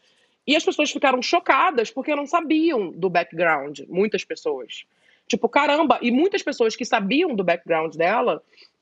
[0.48, 4.86] E as pessoas ficaram chocadas porque não sabiam do background, muitas pessoas.
[5.28, 8.42] Tipo, caramba, e muitas pessoas que sabiam do background dela,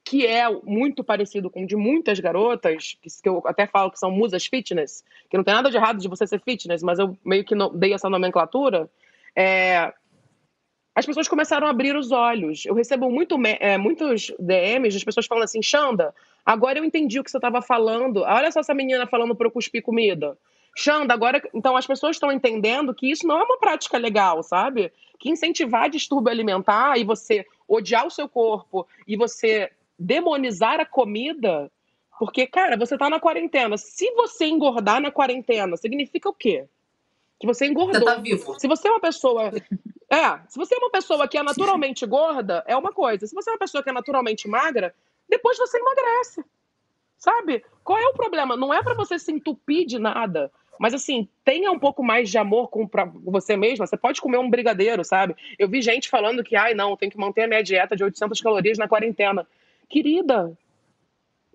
[0.09, 4.09] que é muito parecido com o de muitas garotas, que, eu até falo que são
[4.09, 7.43] musas fitness, que não tem nada de errado de você ser fitness, mas eu meio
[7.43, 8.89] que dei essa nomenclatura.
[9.35, 9.93] É,
[10.95, 12.65] as pessoas começaram a abrir os olhos.
[12.65, 17.23] Eu recebo muito, é, muitos DMs das pessoas falando assim: Xanda, agora eu entendi o
[17.23, 18.21] que você estava falando.
[18.21, 20.37] Olha só essa menina falando para eu cuspir comida.
[20.73, 21.41] Xanda, agora.
[21.53, 24.89] Então as pessoas estão entendendo que isso não é uma prática legal, sabe?
[25.19, 31.71] Que incentivar distúrbio alimentar e você odiar o seu corpo e você demonizar a comida.
[32.19, 33.77] Porque, cara, você tá na quarentena.
[33.77, 36.65] Se você engordar na quarentena, significa o quê?
[37.39, 37.99] Que você engordou.
[37.99, 38.59] Você tá vivo.
[38.59, 39.51] Se você é uma pessoa
[40.09, 43.27] é, se você é uma pessoa que é naturalmente gorda, é uma coisa.
[43.27, 44.95] Se você é uma pessoa que é naturalmente magra,
[45.27, 46.43] depois você emagrece.
[47.17, 47.63] Sabe?
[47.83, 48.55] Qual é o problema?
[48.55, 50.51] Não é para você se entupir de nada.
[50.79, 53.85] Mas assim, tenha um pouco mais de amor com pra você mesma.
[53.85, 55.35] Você pode comer um brigadeiro, sabe?
[55.59, 58.39] Eu vi gente falando que, ai, não, tem que manter a minha dieta de 800
[58.39, 59.45] calorias na quarentena.
[59.89, 60.57] Querida,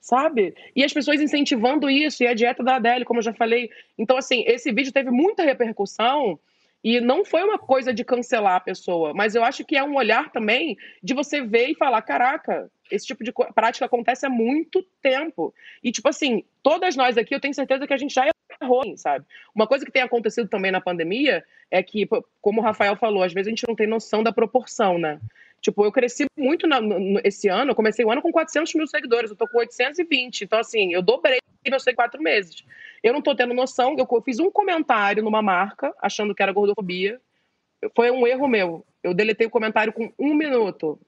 [0.01, 0.55] sabe?
[0.75, 3.71] E as pessoas incentivando isso, e a dieta da Adele, como eu já falei.
[3.97, 6.39] Então, assim, esse vídeo teve muita repercussão
[6.85, 9.95] e não foi uma coisa de cancelar a pessoa, mas eu acho que é um
[9.95, 14.85] olhar também de você ver e falar: caraca, esse tipo de prática acontece há muito
[15.01, 15.55] tempo.
[15.83, 18.29] E, tipo assim, todas nós aqui, eu tenho certeza que a gente já
[18.61, 19.25] errou, sabe?
[19.55, 22.09] Uma coisa que tem acontecido também na pandemia é que,
[22.41, 25.21] como o Rafael falou, às vezes a gente não tem noção da proporção, né?
[25.63, 28.87] Tipo, eu cresci muito na, no, esse ano, eu comecei o ano com 400 mil
[28.89, 30.43] seguidores, eu tô com 820.
[30.43, 31.39] Então, assim, eu dobrei
[31.71, 32.65] meus quatro meses.
[33.01, 37.21] Eu não tô tendo noção, eu fiz um comentário numa marca, achando que era gordofobia.
[37.95, 38.85] Foi um erro meu.
[39.05, 41.01] Eu deletei o comentário com um minuto.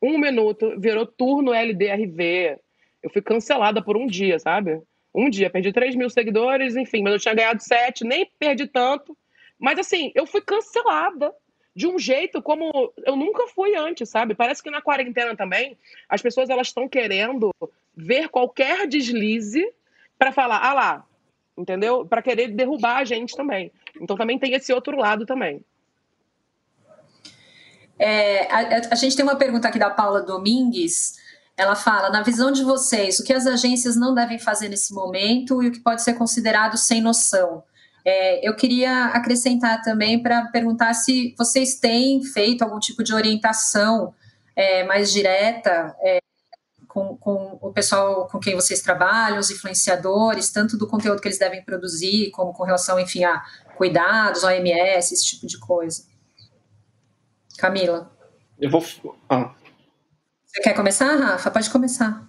[0.00, 2.58] Um minuto, virou turno LDRV.
[3.02, 4.80] Eu fui cancelada por um dia, sabe?
[5.14, 9.16] Um dia, perdi 3 mil seguidores, enfim, mas eu tinha ganhado 7, nem perdi tanto.
[9.58, 11.30] Mas assim, eu fui cancelada
[11.74, 14.34] de um jeito como eu nunca fui antes, sabe?
[14.34, 15.76] Parece que na quarentena também
[16.08, 17.50] as pessoas elas estão querendo
[17.96, 19.66] ver qualquer deslize
[20.18, 21.06] para falar, ah lá,
[21.56, 22.06] entendeu?
[22.06, 23.72] Para querer derrubar a gente também.
[24.00, 25.64] Então também tem esse outro lado também.
[27.98, 31.14] É, a, a, gente tem uma pergunta aqui da Paula Domingues.
[31.56, 35.62] Ela fala: na visão de vocês, o que as agências não devem fazer nesse momento
[35.62, 37.62] e o que pode ser considerado sem noção?
[38.04, 44.12] É, eu queria acrescentar também para perguntar se vocês têm feito algum tipo de orientação
[44.56, 46.18] é, mais direta é,
[46.88, 51.38] com, com, o pessoal com quem vocês trabalham, os influenciadores, tanto do conteúdo que eles
[51.38, 53.42] devem produzir, como com relação, enfim, a
[53.76, 56.04] cuidados, OMS, esse tipo de coisa.
[57.56, 58.10] Camila.
[58.60, 58.84] Eu vou.
[59.28, 59.54] Ah.
[60.46, 61.50] Você quer começar, Rafa?
[61.50, 62.28] Pode começar.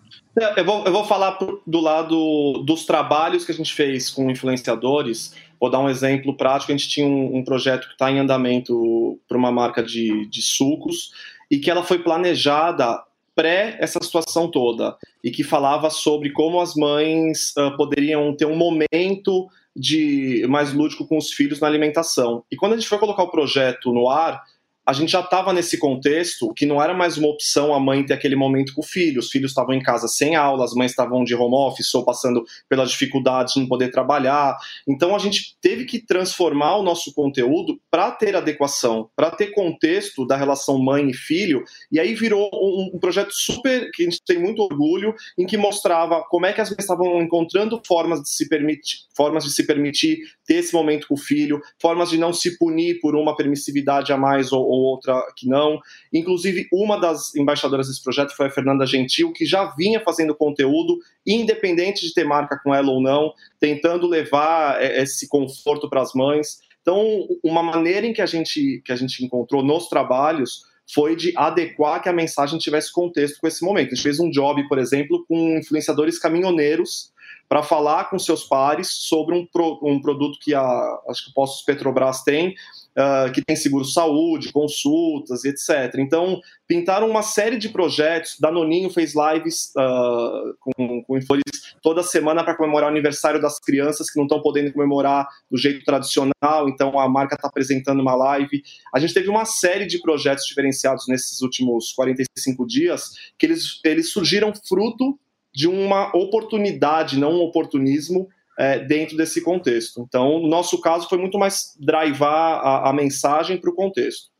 [0.55, 5.35] Eu vou, eu vou falar do lado dos trabalhos que a gente fez com influenciadores
[5.63, 9.17] Vou dar um exemplo prático: a gente tinha um, um projeto que está em andamento
[9.29, 11.13] para uma marca de, de sucos
[11.49, 13.01] e que ela foi planejada
[13.33, 18.57] pré essa situação toda e que falava sobre como as mães uh, poderiam ter um
[18.57, 22.43] momento de mais lúdico com os filhos na alimentação.
[22.51, 24.43] E quando a gente foi colocar o projeto no ar,
[24.85, 28.13] a gente já estava nesse contexto que não era mais uma opção a mãe ter
[28.13, 29.19] aquele momento com o filho.
[29.19, 32.43] Os filhos estavam em casa sem aula, as mães estavam de home office ou passando
[32.67, 34.57] pelas dificuldades de não poder trabalhar.
[34.87, 40.27] Então a gente teve que transformar o nosso conteúdo para ter adequação, para ter contexto
[40.27, 41.63] da relação mãe e filho.
[41.89, 45.55] E aí virou um, um, projeto super que a gente tem muito orgulho, em que
[45.55, 49.65] mostrava como é que as mães estavam encontrando formas de se permitir, formas de se
[49.65, 54.11] permitir ter esse momento com o filho, formas de não se punir por uma permissividade
[54.11, 55.79] a mais ou, ou outra que não.
[56.11, 60.97] Inclusive, uma das embaixadoras desse projeto foi a Fernanda Gentil, que já vinha fazendo conteúdo,
[61.25, 66.13] independente de ter marca com ela ou não, tentando levar é, esse conforto para as
[66.13, 66.59] mães.
[66.81, 70.63] Então, uma maneira em que a gente, que a gente encontrou nos trabalhos
[70.93, 73.93] foi de adequar que a mensagem tivesse contexto com esse momento.
[73.93, 77.13] A gente fez um job, por exemplo, com influenciadores caminhoneiros
[77.47, 81.33] para falar com seus pares sobre um, pro, um produto que a, acho que o
[81.33, 82.55] Postos Petrobras tem,
[82.97, 85.95] uh, que tem seguro saúde, consultas, etc.
[85.99, 88.37] Então, pintaram uma série de projetos.
[88.39, 94.09] Danoninho fez lives uh, com, com influencers toda semana para comemorar o aniversário das crianças
[94.09, 98.63] que não estão podendo comemorar do jeito tradicional, então a marca está apresentando uma live.
[98.95, 104.11] A gente teve uma série de projetos diferenciados nesses últimos 45 dias que eles, eles
[104.11, 105.19] surgiram fruto
[105.53, 110.01] de uma oportunidade, não um oportunismo, é, dentro desse contexto.
[110.01, 114.31] Então, no nosso caso, foi muito mais drivar a, a mensagem para o contexto.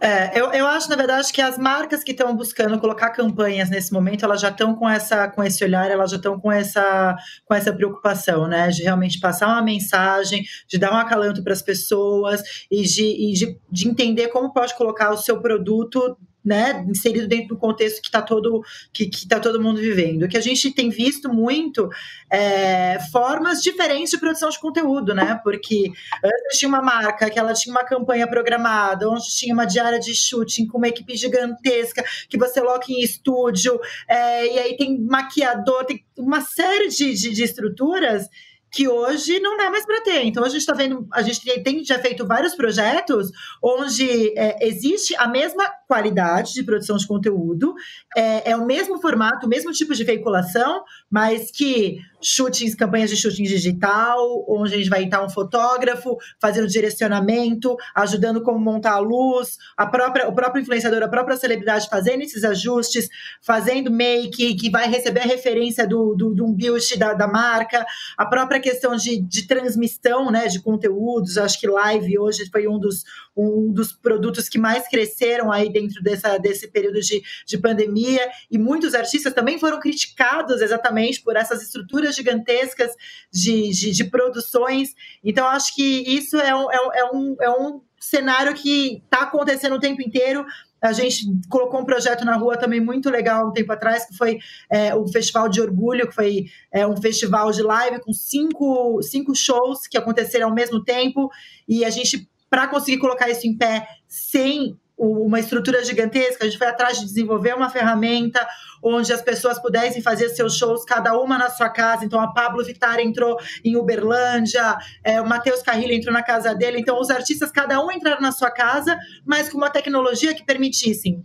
[0.00, 3.90] É, eu, eu acho, na verdade, que as marcas que estão buscando colocar campanhas nesse
[3.90, 7.16] momento, elas já estão com, essa, com esse olhar, elas já estão com essa,
[7.46, 8.68] com essa preocupação, né?
[8.68, 13.32] De realmente passar uma mensagem, de dar um acalanto para as pessoas e, de, e
[13.32, 18.08] de, de entender como pode colocar o seu produto né, inserido dentro do contexto que
[18.08, 20.28] está todo que, que tá todo mundo vivendo.
[20.28, 21.88] Que a gente tem visto muito
[22.30, 25.40] é formas diferentes de produção de conteúdo, né?
[25.42, 25.92] Porque
[26.22, 30.14] antes tinha uma marca que ela tinha uma campanha programada, onde tinha uma diária de
[30.14, 33.78] shooting com uma equipe gigantesca que você coloca em estúdio,
[34.08, 38.28] é, e aí tem maquiador, tem uma série de, de, de estruturas
[38.74, 40.24] que hoje não dá mais para ter.
[40.24, 43.30] Então a gente está vendo, a gente tem já feito vários projetos
[43.62, 47.74] onde é, existe a mesma qualidade de produção de conteúdo,
[48.16, 53.16] é, é, o mesmo formato, o mesmo tipo de veiculação, mas que shootings, campanhas de
[53.16, 58.98] shooting digital, onde a gente vai estar um fotógrafo fazendo direcionamento, ajudando como montar a
[58.98, 63.08] luz, a própria, o próprio influenciador, a própria celebridade fazendo esses ajustes,
[63.42, 67.84] fazendo make, que vai receber a referência do, do, do um build da, da marca,
[68.16, 72.78] a própria questão de, de transmissão né, de conteúdos, acho que live hoje foi um
[72.78, 73.04] dos,
[73.36, 78.56] um dos produtos que mais cresceram aí dentro dessa, desse período de, de pandemia, e
[78.56, 82.92] muitos artistas também foram criticados exatamente por essas estruturas gigantescas
[83.32, 84.94] de, de, de produções.
[85.22, 85.84] Então, acho que
[86.18, 90.44] isso é um, é, é um, é um cenário que está acontecendo o tempo inteiro.
[90.82, 94.38] A gente colocou um projeto na rua também muito legal um tempo atrás, que foi
[94.70, 99.34] é, o Festival de Orgulho, que foi é, um festival de live com cinco, cinco
[99.34, 101.30] shows que aconteceram ao mesmo tempo.
[101.66, 106.58] E a gente, para conseguir colocar isso em pé sem uma estrutura gigantesca, a gente
[106.58, 108.46] foi atrás de desenvolver uma ferramenta
[108.82, 112.04] onde as pessoas pudessem fazer seus shows, cada uma na sua casa.
[112.04, 116.78] Então, a Pablo Vittar entrou em Uberlândia, é, o Matheus Carrilho entrou na casa dele.
[116.78, 121.24] Então, os artistas, cada um entraram na sua casa, mas com uma tecnologia que permitissem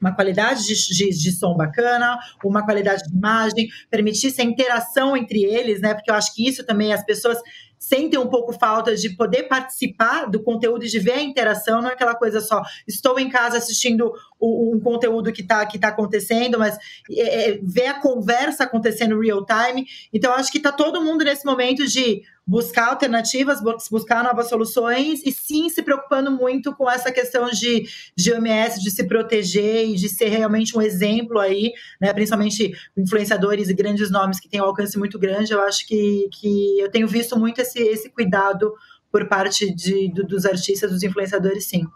[0.00, 5.42] uma qualidade de, de, de, som bacana, uma qualidade de imagem, permitisse a interação entre
[5.42, 5.92] eles, né?
[5.94, 7.38] Porque eu acho que isso também as pessoas
[7.78, 11.90] sentem um pouco falta de poder participar do conteúdo e de ver a interação, não
[11.90, 16.58] é aquela coisa só, estou em casa assistindo um conteúdo que está que tá acontecendo,
[16.58, 16.78] mas
[17.10, 19.86] é, é, ver a conversa acontecendo real time.
[20.12, 25.30] Então, acho que está todo mundo nesse momento de buscar alternativas, buscar novas soluções e
[25.30, 27.86] sim se preocupando muito com essa questão de,
[28.16, 32.10] de OMS, de se proteger e de ser realmente um exemplo aí, né?
[32.14, 35.52] Principalmente influenciadores e grandes nomes que têm um alcance muito grande.
[35.52, 38.74] Eu acho que, que eu tenho visto muito esse, esse cuidado
[39.12, 41.86] por parte de, do, dos artistas, dos influenciadores, sim.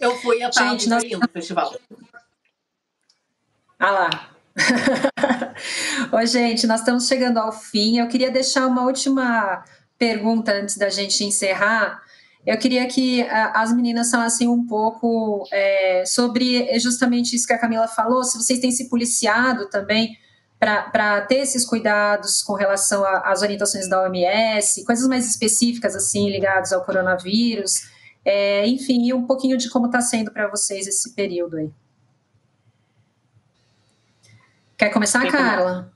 [0.00, 1.04] Eu fui a Gente, nós...
[1.04, 1.76] no festival.
[3.78, 4.37] Ah lá.
[6.12, 7.98] Oi, gente, nós estamos chegando ao fim.
[7.98, 9.64] Eu queria deixar uma última
[9.98, 12.02] pergunta antes da gente encerrar.
[12.46, 17.86] Eu queria que as meninas falassem um pouco é, sobre justamente isso que a Camila
[17.86, 20.16] falou, se vocês têm se policiado também
[20.58, 26.72] para ter esses cuidados com relação às orientações da OMS, coisas mais específicas assim ligadas
[26.72, 27.82] ao coronavírus,
[28.24, 31.70] é, enfim, e um pouquinho de como está sendo para vocês esse período aí.
[34.78, 35.92] Quer começar, Quer Carla?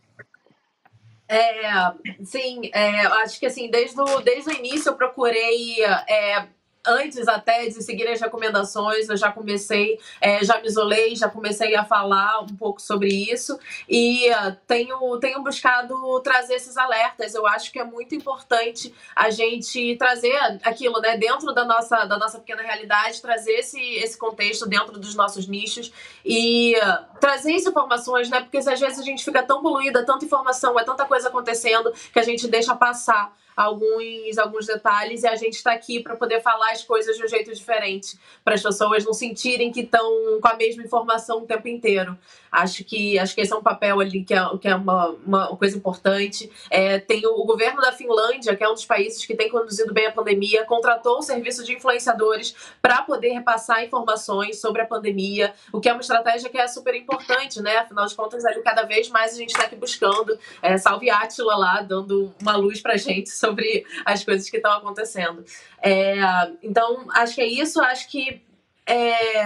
[1.29, 6.47] É, sim, é, acho que assim, desde o, desde o início eu procurei é,
[6.87, 11.75] antes até de seguir as recomendações, eu já comecei, é, já me isolei, já comecei
[11.75, 13.59] a falar um pouco sobre isso
[13.89, 17.35] e uh, tenho, tenho buscado trazer esses alertas.
[17.35, 22.19] Eu acho que é muito importante a gente trazer aquilo, né, dentro da nossa, da
[22.19, 25.93] nossa pequena realidade, trazer esse, esse contexto dentro dos nossos nichos
[26.25, 30.25] e uh, trazer essas informações, né, porque às vezes a gente fica tão poluída, tanta
[30.25, 35.37] informação, é tanta coisa acontecendo que a gente deixa passar alguns, alguns detalhes e a
[35.37, 39.05] gente está aqui para poder falar as coisas de um jeito diferente, para as pessoas
[39.05, 42.17] não sentirem que estão com a mesma informação o tempo inteiro.
[42.53, 45.57] Acho que, acho que esse é um papel ali que é, que é uma, uma
[45.57, 46.53] coisa importante.
[46.71, 49.95] É, tem o, o, governo da Finlândia, que é um dos países que tem conduzido
[49.95, 55.55] bem a pandemia, contratou o serviço de influenciadores para poder repassar informações sobre a pandemia,
[55.73, 57.79] o que é uma estratégia que é super importante, né?
[57.79, 60.39] Afinal de contas, ali, cada vez mais a gente está aqui buscando.
[60.61, 65.43] É, salve Átila lá, dando uma luz para gente sobre as coisas que estão acontecendo.
[65.83, 66.17] É,
[66.63, 67.81] então, acho que é isso.
[67.81, 68.43] Acho que
[68.87, 69.45] é,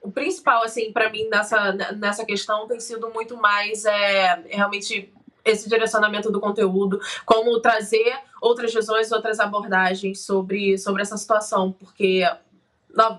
[0.00, 5.12] o principal, assim, para mim nessa, nessa questão tem sido muito mais é, realmente
[5.44, 12.22] esse direcionamento do conteúdo, como trazer outras visões, outras abordagens sobre, sobre essa situação, porque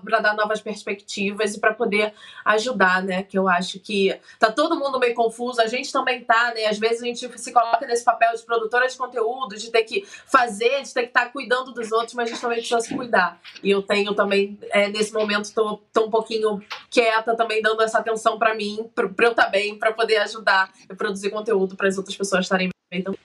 [0.04, 2.12] para dar novas perspectivas e para poder
[2.44, 3.22] ajudar, né?
[3.22, 6.66] Que eu acho que tá todo mundo meio confuso, a gente também tá, né?
[6.66, 10.04] Às vezes a gente se coloca nesse papel de produtora de conteúdo, de ter que
[10.26, 12.94] fazer, de ter que estar tá cuidando dos outros, mas a gente também precisa se
[12.94, 13.40] cuidar.
[13.62, 17.98] E eu tenho também, é, nesse momento, tô, tô um pouquinho quieta também, dando essa
[17.98, 21.88] atenção para mim, para eu estar tá bem, para poder ajudar e produzir conteúdo para
[21.88, 23.20] as outras pessoas estarem bem também.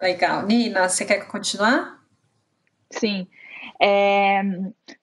[0.00, 0.46] Legal.
[0.46, 1.98] Nina, você quer continuar?
[2.90, 3.26] Sim.
[3.80, 4.42] É,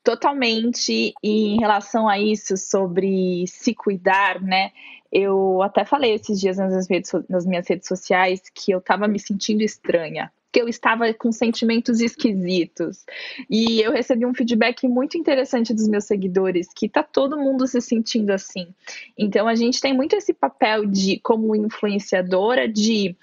[0.03, 4.71] totalmente em relação a isso sobre se cuidar, né?
[5.11, 9.17] Eu até falei esses dias nas, redes, nas minhas redes sociais que eu estava me
[9.17, 13.05] sentindo estranha, que eu estava com sentimentos esquisitos.
[13.49, 17.79] E eu recebi um feedback muito interessante dos meus seguidores, que tá todo mundo se
[17.79, 18.67] sentindo assim.
[19.17, 23.15] Então a gente tem muito esse papel de como influenciadora de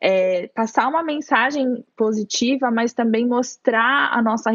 [0.00, 4.50] é, passar uma mensagem positiva, mas também mostrar a nossa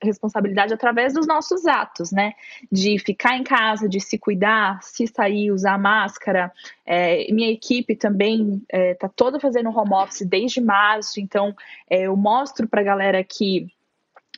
[0.00, 2.34] responsabilidade através dos nossos atos, né?
[2.70, 6.52] De ficar em casa, de se cuidar, se sair, usar máscara.
[6.86, 11.54] É, minha equipe também está é, toda fazendo home office desde março, então
[11.88, 13.66] é, eu mostro para a galera que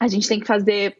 [0.00, 0.96] a gente tem que fazer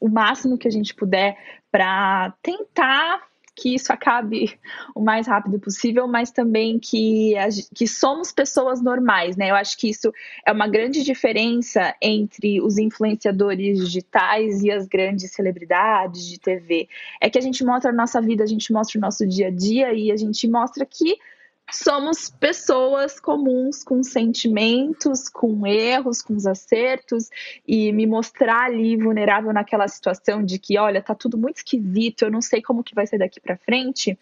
[0.00, 1.36] o máximo que a gente puder
[1.72, 3.22] para tentar
[3.56, 4.58] que isso acabe
[4.94, 7.32] o mais rápido possível, mas também que,
[7.74, 9.50] que somos pessoas normais, né?
[9.50, 10.12] Eu acho que isso
[10.46, 16.86] é uma grande diferença entre os influenciadores digitais e as grandes celebridades de TV.
[17.18, 19.50] É que a gente mostra a nossa vida, a gente mostra o nosso dia a
[19.50, 21.16] dia e a gente mostra que
[21.72, 27.28] somos pessoas comuns com sentimentos, com erros, com os acertos
[27.66, 32.30] e me mostrar ali vulnerável naquela situação de que, olha, tá tudo muito esquisito, eu
[32.30, 34.16] não sei como que vai ser daqui para frente,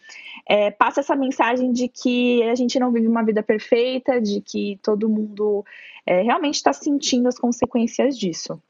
[0.47, 4.79] é, passa essa mensagem de que a gente não vive uma vida perfeita, de que
[4.83, 5.65] todo mundo
[6.07, 8.61] é, realmente está sentindo as consequências disso.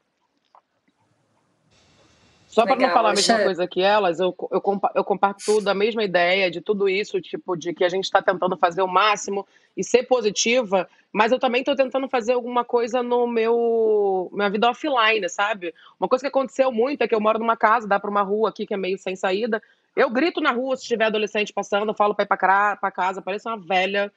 [2.55, 4.63] Só para não falar a mesma coisa que elas, eu, eu,
[4.95, 8.55] eu comparto da mesma ideia de tudo isso, tipo, de que a gente está tentando
[8.55, 9.45] fazer o máximo
[9.75, 14.69] e ser positiva, mas eu também estou tentando fazer alguma coisa no meu minha vida
[14.69, 15.73] offline, sabe?
[15.99, 18.47] Uma coisa que aconteceu muito é que eu moro numa casa, dá para uma rua
[18.47, 19.61] aqui que é meio sem saída.
[19.93, 23.49] Eu grito na rua se tiver adolescente passando, eu falo para ir para casa, parece
[23.49, 24.09] uma velha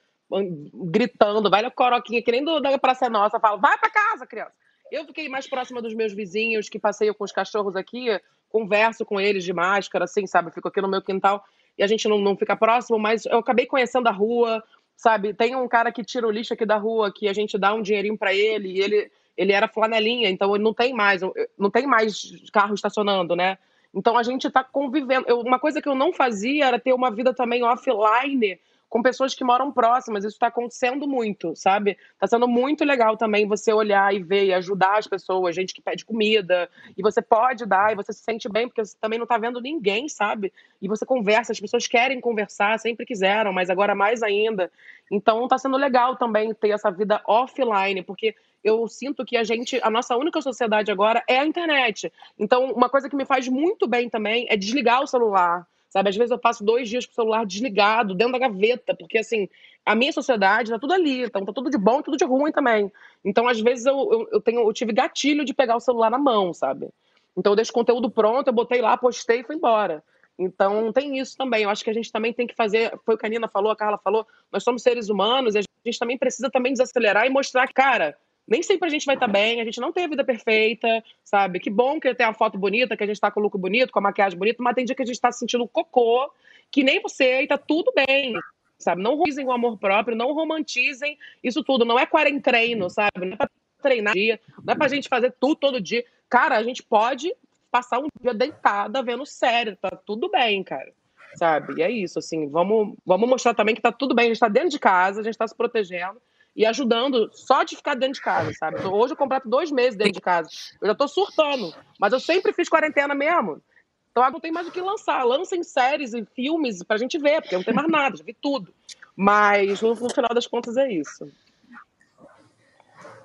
[0.72, 4.53] gritando, velha coroquinha, que nem do, da Praça Nossa, falo, vai para casa, criança.
[4.91, 8.07] Eu fiquei mais próxima dos meus vizinhos que passeio com os cachorros aqui,
[8.49, 10.51] converso com eles de máscara, assim, sabe?
[10.51, 11.45] Fico aqui no meu quintal
[11.76, 14.62] e a gente não, não fica próximo, mas eu acabei conhecendo a rua,
[14.97, 15.32] sabe?
[15.32, 17.82] Tem um cara que tira o lixo aqui da rua, que a gente dá um
[17.82, 21.20] dinheirinho para ele, e ele, ele era flanelinha, então ele não tem mais,
[21.57, 23.59] não tem mais carro estacionando, né?
[23.95, 25.26] Então a gente está convivendo.
[25.28, 28.59] Eu, uma coisa que eu não fazia era ter uma vida também offline
[28.89, 30.24] com pessoas que moram próximas.
[30.24, 31.97] Isso está acontecendo muito, sabe?
[32.14, 35.82] Está sendo muito legal também você olhar e ver e ajudar as pessoas, gente que
[35.82, 39.24] pede comida, e você pode dar, e você se sente bem, porque você também não
[39.24, 40.53] está vendo ninguém, sabe?
[40.80, 44.70] E você conversa, as pessoas querem conversar, sempre quiseram, mas agora mais ainda.
[45.11, 48.34] Então está sendo legal também ter essa vida offline, porque
[48.64, 52.12] eu sinto que a gente, a nossa única sociedade agora é a internet.
[52.39, 56.09] Então, uma coisa que me faz muito bem também é desligar o celular sabe?
[56.11, 59.49] Às vezes eu passo dois dias com o celular desligado, dentro da gaveta, porque, assim,
[59.84, 62.93] a minha sociedade tá tudo ali, então tá tudo de bom, tudo de ruim também.
[63.24, 66.18] Então, às vezes, eu, eu, eu, tenho, eu tive gatilho de pegar o celular na
[66.18, 66.89] mão, sabe?
[67.36, 70.03] Então, eu deixo o conteúdo pronto, eu botei lá, postei e fui embora.
[70.39, 71.64] Então, tem isso também.
[71.64, 73.72] Eu acho que a gente também tem que fazer, foi o que a Nina falou,
[73.72, 77.30] a Carla falou, nós somos seres humanos e a gente também precisa também desacelerar e
[77.30, 78.16] mostrar cara,
[78.49, 81.05] nem sempre a gente vai estar tá bem, a gente não tem a vida perfeita,
[81.22, 81.61] sabe?
[81.61, 83.92] Que bom que tem a foto bonita, que a gente tá com o look bonito,
[83.92, 86.32] com a maquiagem bonita, mas tem dia que a gente tá sentindo cocô,
[86.70, 88.34] que nem você, e tá tudo bem,
[88.78, 89.03] sabe?
[89.03, 91.84] Não romantizem o amor próprio, não romantizem isso tudo.
[91.84, 93.26] Não é quarentreino, sabe?
[93.26, 93.51] Não é pra
[93.82, 96.05] treinar dia, não é pra gente fazer tudo todo dia.
[96.28, 97.32] Cara, a gente pode
[97.70, 100.90] passar um dia deitada vendo sério, tá tudo bem, cara.
[101.34, 101.74] Sabe?
[101.78, 104.49] E é isso, assim, vamos, vamos mostrar também que tá tudo bem, a gente tá
[104.49, 106.18] dentro de casa, a gente tá se protegendo
[106.59, 108.78] e ajudando só de ficar dentro de casa, sabe?
[108.80, 110.48] Então, hoje eu completo dois meses dentro de casa.
[110.80, 113.62] Eu já tô surtando, mas eu sempre fiz quarentena mesmo.
[114.11, 115.22] Então não tem mais o que lançar.
[115.22, 118.74] Lancem séries e filmes pra gente ver, porque não tem mais nada, já vi tudo.
[119.14, 121.30] Mas no, no final das contas é isso.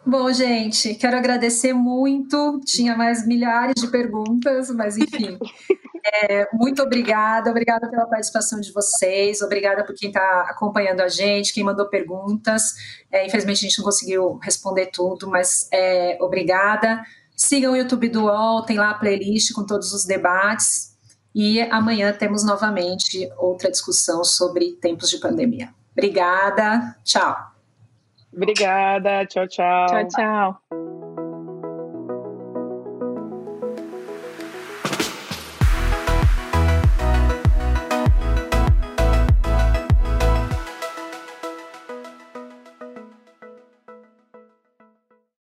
[0.05, 2.61] Bom, gente, quero agradecer muito.
[2.63, 5.39] Tinha mais milhares de perguntas, mas enfim.
[6.05, 11.53] É, muito obrigada, obrigada pela participação de vocês, obrigada por quem está acompanhando a gente,
[11.53, 12.73] quem mandou perguntas.
[13.11, 17.03] É, infelizmente a gente não conseguiu responder tudo, mas é, obrigada.
[17.35, 20.93] Sigam o YouTube do UOL, tem lá a playlist com todos os debates.
[21.33, 25.73] E amanhã temos novamente outra discussão sobre tempos de pandemia.
[25.91, 27.35] Obrigada, tchau.
[28.31, 29.87] Obrigada, tchau, tchau.
[29.87, 30.92] Tchau, tchau.